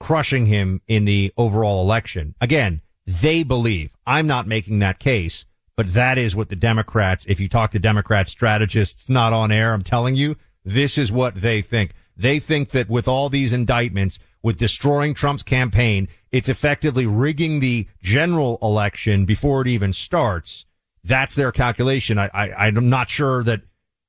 crushing 0.01 0.47
him 0.47 0.81
in 0.89 1.05
the 1.05 1.33
overall 1.37 1.83
election. 1.83 2.35
Again, 2.41 2.81
they 3.07 3.43
believe. 3.43 3.97
I'm 4.07 4.27
not 4.27 4.49
making 4.49 4.81
that 4.81 4.99
case, 4.99 5.45
but 5.77 5.93
that 5.95 6.19
is 6.19 6.35
what 6.35 6.49
the 6.49 6.57
Democrats, 6.57 7.25
if 7.29 7.39
you 7.39 7.49
talk 7.49 7.71
to 7.73 7.79
Democrat 7.79 8.29
strategists 8.29 9.09
not 9.09 9.33
on 9.33 9.53
air, 9.53 9.73
I'm 9.73 9.83
telling 9.83 10.17
you, 10.17 10.37
this 10.65 10.99
is 10.99 11.13
what 11.13 11.37
they 11.37 11.63
think. 11.63 11.93
They 12.17 12.39
think 12.39 12.71
that 12.71 12.89
with 12.89 13.07
all 13.07 13.29
these 13.29 13.53
indictments, 13.53 14.19
with 14.43 14.57
destroying 14.57 15.15
Trump's 15.15 15.43
campaign, 15.43 16.09
it's 16.33 16.49
effectively 16.49 17.07
rigging 17.07 17.61
the 17.61 17.87
general 18.03 18.59
election 18.63 19.25
before 19.25 19.63
it 19.63 19.69
even 19.69 19.93
starts. 19.93 20.67
That's 21.05 21.35
their 21.35 21.53
calculation. 21.53 22.19
I, 22.19 22.31
I, 22.33 22.67
I'm 22.67 22.89
not 22.89 23.11
sure 23.11 23.43
that, 23.45 23.61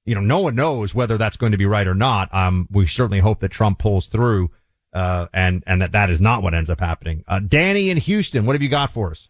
you 0.05 0.15
know, 0.15 0.21
no 0.21 0.39
one 0.39 0.55
knows 0.55 0.95
whether 0.95 1.17
that's 1.17 1.37
going 1.37 1.51
to 1.51 1.57
be 1.57 1.65
right 1.65 1.87
or 1.87 1.93
not. 1.93 2.33
Um, 2.33 2.67
we 2.71 2.87
certainly 2.87 3.19
hope 3.19 3.39
that 3.39 3.49
Trump 3.49 3.79
pulls 3.79 4.07
through, 4.07 4.49
uh, 4.93 5.27
and, 5.33 5.63
and 5.67 5.81
that 5.81 5.91
that 5.91 6.09
is 6.09 6.21
not 6.21 6.41
what 6.41 6.53
ends 6.53 6.69
up 6.69 6.79
happening. 6.79 7.23
Uh, 7.27 7.39
Danny 7.39 7.89
in 7.89 7.97
Houston, 7.97 8.45
what 8.45 8.53
have 8.53 8.61
you 8.61 8.69
got 8.69 8.91
for 8.91 9.11
us? 9.11 9.27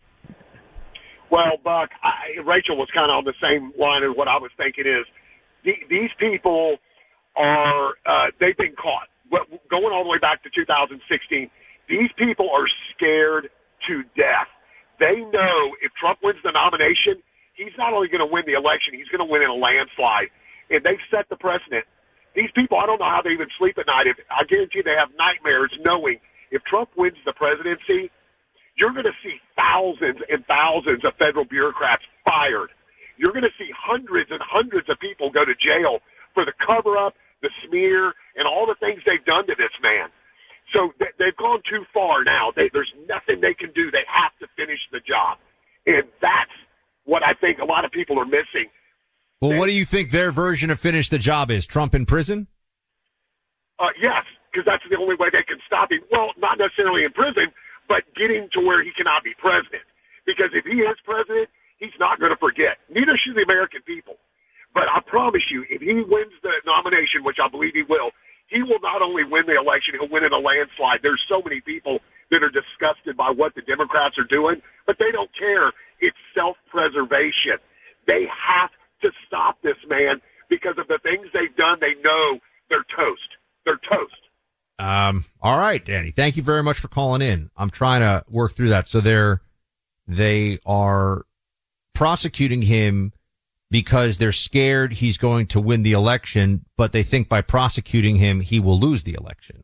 Well, 1.31 1.57
Buck, 1.63 1.89
I, 2.03 2.39
Rachel 2.45 2.77
was 2.77 2.87
kind 2.93 3.09
of 3.09 3.17
on 3.17 3.23
the 3.25 3.33
same 3.41 3.73
line 3.79 4.03
as 4.03 4.15
what 4.15 4.27
I 4.27 4.37
was 4.37 4.51
thinking 4.57 4.85
is 4.85 5.05
the, 5.63 5.73
these 5.89 6.11
people 6.19 6.77
are, 7.35 7.89
uh, 8.05 8.27
they've 8.39 8.57
been 8.57 8.75
caught. 8.75 9.09
What, 9.29 9.49
going 9.69 9.91
all 9.91 10.03
the 10.03 10.09
way 10.09 10.19
back 10.19 10.43
to 10.43 10.49
2016, 10.53 11.49
these 11.89 12.09
people 12.17 12.49
are 12.53 12.67
scared 12.93 13.49
to 13.87 14.03
death. 14.15 14.47
They 14.99 15.19
know 15.19 15.75
if 15.81 15.91
Trump 15.99 16.19
wins 16.23 16.39
the 16.43 16.51
nomination, 16.51 17.21
he's 17.57 17.75
not 17.77 17.93
only 17.93 18.07
going 18.09 18.23
to 18.23 18.31
win 18.31 18.43
the 18.47 18.53
election, 18.55 18.93
he's 18.95 19.09
going 19.09 19.23
to 19.23 19.29
win 19.31 19.43
in 19.43 19.49
a 19.51 19.55
landslide. 19.57 20.31
And 20.69 20.83
they've 20.83 21.01
set 21.11 21.29
the 21.29 21.37
precedent. 21.37 21.85
These 22.35 22.51
people, 22.55 22.77
I 22.79 22.85
don't 22.85 22.99
know 22.99 23.09
how 23.09 23.21
they 23.23 23.31
even 23.31 23.47
sleep 23.59 23.77
at 23.79 23.87
night. 23.87 24.07
If 24.07 24.17
I 24.31 24.43
guarantee 24.45 24.83
they 24.83 24.97
have 24.99 25.09
nightmares 25.17 25.71
knowing 25.85 26.19
if 26.51 26.63
Trump 26.65 26.91
wins 26.97 27.17
the 27.25 27.33
presidency, 27.33 28.11
you're 28.77 28.93
going 28.93 29.07
to 29.09 29.17
see 29.23 29.35
thousands 29.55 30.19
and 30.29 30.45
thousands 30.47 31.03
of 31.05 31.15
federal 31.19 31.45
bureaucrats 31.45 32.03
fired. 32.25 32.71
You're 33.17 33.33
going 33.33 33.47
to 33.47 33.55
see 33.59 33.71
hundreds 33.75 34.31
and 34.31 34.39
hundreds 34.43 34.89
of 34.89 34.99
people 34.99 35.31
go 35.31 35.45
to 35.45 35.55
jail 35.55 35.99
for 36.33 36.45
the 36.45 36.53
cover 36.63 36.97
up, 36.97 37.15
the 37.41 37.51
smear, 37.67 38.13
and 38.35 38.47
all 38.47 38.67
the 38.67 38.79
things 38.79 39.03
they've 39.05 39.23
done 39.25 39.47
to 39.47 39.55
this 39.57 39.73
man. 39.83 40.09
So 40.73 40.93
they, 40.99 41.11
they've 41.19 41.37
gone 41.37 41.61
too 41.69 41.83
far 41.93 42.23
now. 42.23 42.51
They, 42.55 42.69
there's 42.73 42.91
nothing 43.07 43.41
they 43.41 43.53
can 43.55 43.71
do. 43.75 43.91
They 43.91 44.07
have 44.07 44.33
to 44.39 44.47
finish 44.55 44.79
the 44.91 45.01
job. 45.03 45.39
And 45.87 46.05
that's 46.21 46.55
what 47.05 47.23
I 47.23 47.33
think 47.33 47.59
a 47.59 47.65
lot 47.65 47.85
of 47.85 47.91
people 47.91 48.19
are 48.19 48.25
missing. 48.25 48.69
Well, 49.41 49.57
what 49.57 49.69
do 49.69 49.75
you 49.75 49.85
think 49.85 50.11
their 50.11 50.31
version 50.31 50.69
of 50.69 50.79
finish 50.79 51.09
the 51.09 51.19
job 51.19 51.51
is? 51.51 51.65
Trump 51.65 51.93
in 51.93 52.05
prison? 52.05 52.47
Uh, 53.79 53.93
yes, 54.01 54.23
because 54.51 54.65
that's 54.65 54.83
the 54.89 54.97
only 54.97 55.15
way 55.15 55.29
they 55.31 55.43
can 55.43 55.59
stop 55.67 55.91
him. 55.91 56.01
Well, 56.11 56.31
not 56.37 56.57
necessarily 56.57 57.03
in 57.03 57.11
prison, 57.11 57.51
but 57.87 58.07
getting 58.15 58.49
to 58.53 58.59
where 58.61 58.81
he 58.83 58.91
cannot 58.95 59.23
be 59.23 59.35
president. 59.37 59.83
Because 60.25 60.49
if 60.53 60.65
he 60.65 60.81
is 60.81 60.97
president, 61.05 61.49
he's 61.77 61.93
not 61.99 62.19
going 62.19 62.31
to 62.31 62.39
forget. 62.39 62.81
Neither 62.89 63.13
should 63.19 63.35
the 63.35 63.45
American 63.45 63.83
people. 63.85 64.17
But 64.73 64.89
I 64.91 64.99
promise 65.05 65.43
you, 65.51 65.63
if 65.69 65.79
he 65.81 65.93
wins 65.93 66.35
the 66.41 66.51
nomination, 66.65 67.23
which 67.23 67.37
I 67.39 67.47
believe 67.47 67.75
he 67.75 67.83
will, 67.87 68.11
he 68.47 68.61
will 68.63 68.79
not 68.81 69.01
only 69.01 69.23
win 69.23 69.43
the 69.45 69.55
election, 69.55 69.95
he'll 69.99 70.09
win 70.09 70.25
in 70.25 70.33
a 70.33 70.39
landslide. 70.39 70.99
There's 71.01 71.21
so 71.27 71.41
many 71.43 71.61
people 71.61 71.99
that 72.31 72.43
are 72.43 72.49
disgusted 72.49 73.17
by 73.17 73.31
what 73.31 73.55
the 73.55 73.61
Democrats 73.61 74.17
are 74.17 74.27
doing, 74.29 74.61
but 74.85 74.97
they 74.99 75.11
don't 75.11 75.29
care. 75.37 75.73
It's 75.99 76.17
self-preservation. 76.33 77.57
They 78.07 78.25
have 78.29 78.69
to 79.01 79.11
stop 79.27 79.61
this 79.61 79.77
man 79.87 80.21
because 80.49 80.75
of 80.77 80.87
the 80.87 80.99
things 81.03 81.27
they've 81.33 81.55
done. 81.55 81.77
They 81.81 81.95
know 82.03 82.39
they're 82.69 82.85
toast. 82.95 83.29
They're 83.65 83.79
toast. 83.89 84.21
Um, 84.77 85.25
all 85.41 85.57
right, 85.57 85.83
Danny. 85.83 86.11
Thank 86.11 86.37
you 86.37 86.43
very 86.43 86.63
much 86.63 86.77
for 86.77 86.87
calling 86.87 87.21
in. 87.21 87.49
I'm 87.55 87.69
trying 87.69 88.01
to 88.01 88.23
work 88.29 88.53
through 88.53 88.69
that. 88.69 88.87
So 88.87 89.01
they're, 89.01 89.41
they 90.07 90.59
are 90.65 91.25
prosecuting 91.93 92.61
him 92.61 93.13
because 93.71 94.17
they're 94.17 94.31
scared 94.31 94.93
he's 94.93 95.17
going 95.17 95.47
to 95.47 95.59
win 95.59 95.83
the 95.83 95.93
election, 95.93 96.65
but 96.77 96.91
they 96.91 97.03
think 97.03 97.27
by 97.27 97.41
prosecuting 97.41 98.17
him, 98.17 98.39
he 98.39 98.59
will 98.59 98.79
lose 98.79 99.03
the 99.03 99.15
election. 99.19 99.63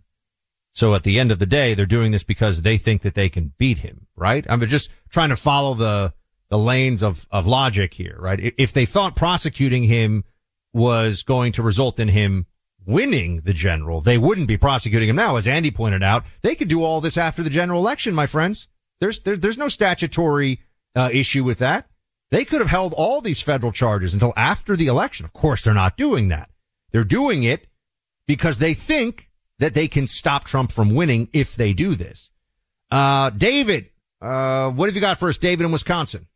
So 0.74 0.96
at 0.96 1.04
the 1.04 1.20
end 1.20 1.32
of 1.32 1.40
the 1.40 1.46
day, 1.46 1.74
they're 1.74 1.86
doing 1.86 2.12
this 2.12 2.24
because 2.24 2.62
they 2.62 2.78
think 2.78 3.02
that 3.02 3.14
they 3.14 3.30
can 3.30 3.54
beat 3.58 3.80
him, 3.80 4.08
right? 4.16 4.46
I'm 4.50 4.66
just 4.68 4.90
trying 5.10 5.30
to 5.30 5.36
follow 5.36 5.74
the, 5.74 6.14
the 6.50 6.58
lanes 6.58 7.04
of, 7.04 7.28
of 7.30 7.46
logic 7.46 7.94
here, 7.94 8.18
right? 8.20 8.54
If 8.58 8.74
they 8.74 8.86
thought 8.86 9.16
prosecuting 9.16 9.84
him 9.84 10.24
was 10.74 11.24
going 11.24 11.52
to 11.54 11.64
result 11.64 12.00
in 12.00 12.08
him 12.08 12.46
winning 12.86 13.42
the 13.42 13.54
general, 13.54 14.02
they 14.02 14.18
wouldn't 14.18 14.48
be 14.48 14.58
prosecuting 14.58 15.10
him 15.10 15.16
now. 15.18 15.36
As 15.36 15.48
Andy 15.48 15.72
pointed 15.72 16.04
out, 16.04 16.26
they 16.42 16.56
could 16.56 16.70
do 16.70 16.84
all 16.84 17.02
this 17.02 17.18
after 17.18 17.44
the 17.44 17.50
general 17.50 17.80
election, 17.82 18.16
my 18.16 18.26
friends. 18.26 18.68
There's, 19.02 19.20
there, 19.20 19.36
there's 19.38 19.58
no 19.58 19.68
statutory 19.68 20.62
uh, 20.96 21.10
issue 21.12 21.44
with 21.44 21.60
that. 21.60 21.91
They 22.32 22.46
could 22.46 22.62
have 22.62 22.70
held 22.70 22.94
all 22.94 23.20
these 23.20 23.42
federal 23.42 23.74
charges 23.74 24.14
until 24.14 24.34
after 24.38 24.78
the 24.78 24.88
election. 24.88 25.26
Of 25.26 25.34
course, 25.34 25.64
they're 25.64 25.74
not 25.74 25.98
doing 25.98 26.30
that. 26.30 26.50
They're 26.92 27.04
doing 27.04 27.44
it 27.44 27.68
because 28.26 28.58
they 28.58 28.74
think 28.74 29.30
that 29.60 29.74
they 29.74 29.88
can 29.88 30.08
stop 30.08 30.46
Trump 30.46 30.72
from 30.72 30.96
winning 30.96 31.28
if 31.34 31.56
they 31.56 31.74
do 31.74 31.94
this. 31.94 32.32
Uh, 32.90 33.30
David, 33.32 33.90
uh, 34.22 34.72
what 34.72 34.88
have 34.88 34.96
you 34.96 35.02
got 35.02 35.18
for 35.18 35.30
us, 35.30 35.38
David 35.38 35.66
in 35.66 35.72
Wisconsin? 35.72 36.28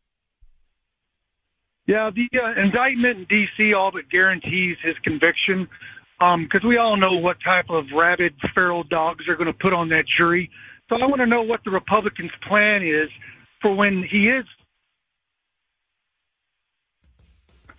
Yeah, 1.87 2.09
the 2.13 2.27
uh, 2.39 2.61
indictment 2.61 3.19
in 3.19 3.25
D.C. 3.29 3.73
all 3.73 3.91
but 3.91 4.09
guarantees 4.09 4.77
his 4.83 4.95
conviction 5.03 5.67
because 6.19 6.63
um, 6.63 6.69
we 6.69 6.77
all 6.77 6.97
know 6.97 7.13
what 7.13 7.37
type 7.45 7.69
of 7.69 7.85
rabid 7.95 8.33
feral 8.53 8.83
dogs 8.83 9.27
are 9.29 9.35
going 9.35 9.51
to 9.51 9.53
put 9.53 9.73
on 9.73 9.89
that 9.89 10.05
jury. 10.17 10.49
So 10.89 10.95
I 10.95 11.05
want 11.05 11.19
to 11.19 11.25
know 11.25 11.43
what 11.43 11.61
the 11.63 11.71
Republicans' 11.71 12.31
plan 12.47 12.83
is 12.83 13.09
for 13.61 13.75
when 13.75 14.03
he 14.09 14.27
is 14.27 14.45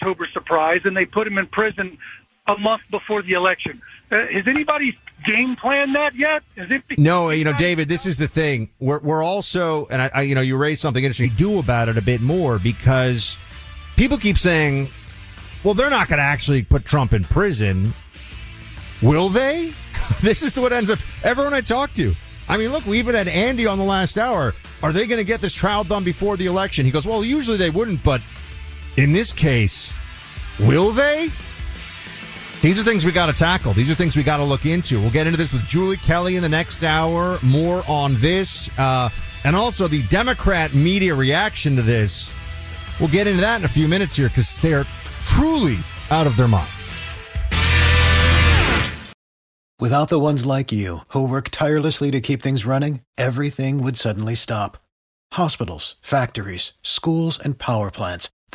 October 0.00 0.26
surprise 0.32 0.80
and 0.84 0.96
they 0.96 1.04
put 1.04 1.26
him 1.26 1.38
in 1.38 1.46
prison 1.46 1.98
a 2.46 2.56
month 2.58 2.82
before 2.90 3.22
the 3.22 3.32
election. 3.32 3.80
Uh, 4.10 4.18
has 4.32 4.46
anybody 4.46 4.96
game 5.26 5.56
planned 5.56 5.94
that 5.94 6.14
yet? 6.14 6.42
Is 6.56 6.70
it? 6.70 6.98
No, 6.98 7.30
you 7.30 7.44
know, 7.44 7.52
David, 7.52 7.88
this 7.88 8.06
is 8.06 8.18
the 8.18 8.28
thing. 8.28 8.70
We're 8.78 9.00
we're 9.00 9.22
also, 9.22 9.86
and 9.86 10.00
I, 10.00 10.10
I, 10.14 10.22
you 10.22 10.34
know, 10.34 10.40
you 10.40 10.56
raised 10.56 10.80
something 10.80 11.02
interesting. 11.02 11.32
Do 11.36 11.58
about 11.58 11.88
it 11.88 11.98
a 11.98 12.02
bit 12.02 12.20
more 12.20 12.58
because 12.60 13.36
people 13.96 14.16
keep 14.16 14.38
saying, 14.38 14.88
"Well, 15.64 15.74
they're 15.74 15.90
not 15.90 16.08
going 16.08 16.18
to 16.18 16.24
actually 16.24 16.62
put 16.62 16.84
Trump 16.84 17.12
in 17.12 17.24
prison." 17.24 17.92
Will 19.02 19.28
they? 19.28 19.72
this 20.20 20.42
is 20.42 20.56
what 20.58 20.72
ends 20.72 20.90
up. 20.90 21.00
Everyone 21.24 21.52
I 21.52 21.62
talk 21.62 21.92
to. 21.94 22.14
I 22.48 22.56
mean, 22.56 22.70
look, 22.70 22.86
we 22.86 23.00
even 23.00 23.16
had 23.16 23.26
Andy 23.26 23.66
on 23.66 23.76
the 23.76 23.84
last 23.84 24.18
hour. 24.18 24.54
Are 24.82 24.92
they 24.92 25.06
going 25.06 25.18
to 25.18 25.24
get 25.24 25.40
this 25.40 25.52
trial 25.52 25.82
done 25.82 26.04
before 26.04 26.36
the 26.36 26.46
election? 26.46 26.84
He 26.84 26.92
goes, 26.92 27.06
"Well, 27.06 27.24
usually 27.24 27.56
they 27.56 27.70
wouldn't, 27.70 28.04
but 28.04 28.20
in 28.96 29.12
this 29.12 29.32
case, 29.32 29.92
will 30.58 30.92
they?" 30.92 31.30
These 32.62 32.80
are 32.80 32.84
things 32.84 33.04
we 33.04 33.12
got 33.12 33.26
to 33.26 33.32
tackle. 33.32 33.74
These 33.74 33.90
are 33.90 33.94
things 33.94 34.16
we 34.16 34.22
got 34.22 34.38
to 34.38 34.44
look 34.44 34.66
into. 34.66 34.98
We'll 34.98 35.10
get 35.10 35.26
into 35.26 35.36
this 35.36 35.52
with 35.52 35.66
Julie 35.66 35.98
Kelly 35.98 36.36
in 36.36 36.42
the 36.42 36.48
next 36.48 36.82
hour. 36.82 37.38
More 37.42 37.84
on 37.86 38.14
this, 38.16 38.70
uh, 38.78 39.10
and 39.44 39.54
also 39.54 39.86
the 39.86 40.02
Democrat 40.04 40.74
media 40.74 41.14
reaction 41.14 41.76
to 41.76 41.82
this. 41.82 42.32
We'll 42.98 43.10
get 43.10 43.26
into 43.26 43.42
that 43.42 43.60
in 43.60 43.64
a 43.64 43.68
few 43.68 43.88
minutes 43.88 44.16
here 44.16 44.28
because 44.28 44.54
they 44.62 44.72
are 44.72 44.86
truly 45.26 45.76
out 46.10 46.26
of 46.26 46.36
their 46.36 46.48
minds. 46.48 46.70
Without 49.78 50.08
the 50.08 50.18
ones 50.18 50.46
like 50.46 50.72
you 50.72 51.00
who 51.08 51.28
work 51.28 51.50
tirelessly 51.50 52.10
to 52.10 52.20
keep 52.22 52.40
things 52.40 52.64
running, 52.64 53.02
everything 53.18 53.84
would 53.84 53.98
suddenly 53.98 54.34
stop. 54.34 54.78
Hospitals, 55.34 55.96
factories, 56.00 56.72
schools, 56.80 57.38
and 57.38 57.58
power 57.58 57.90
plants, 57.90 58.30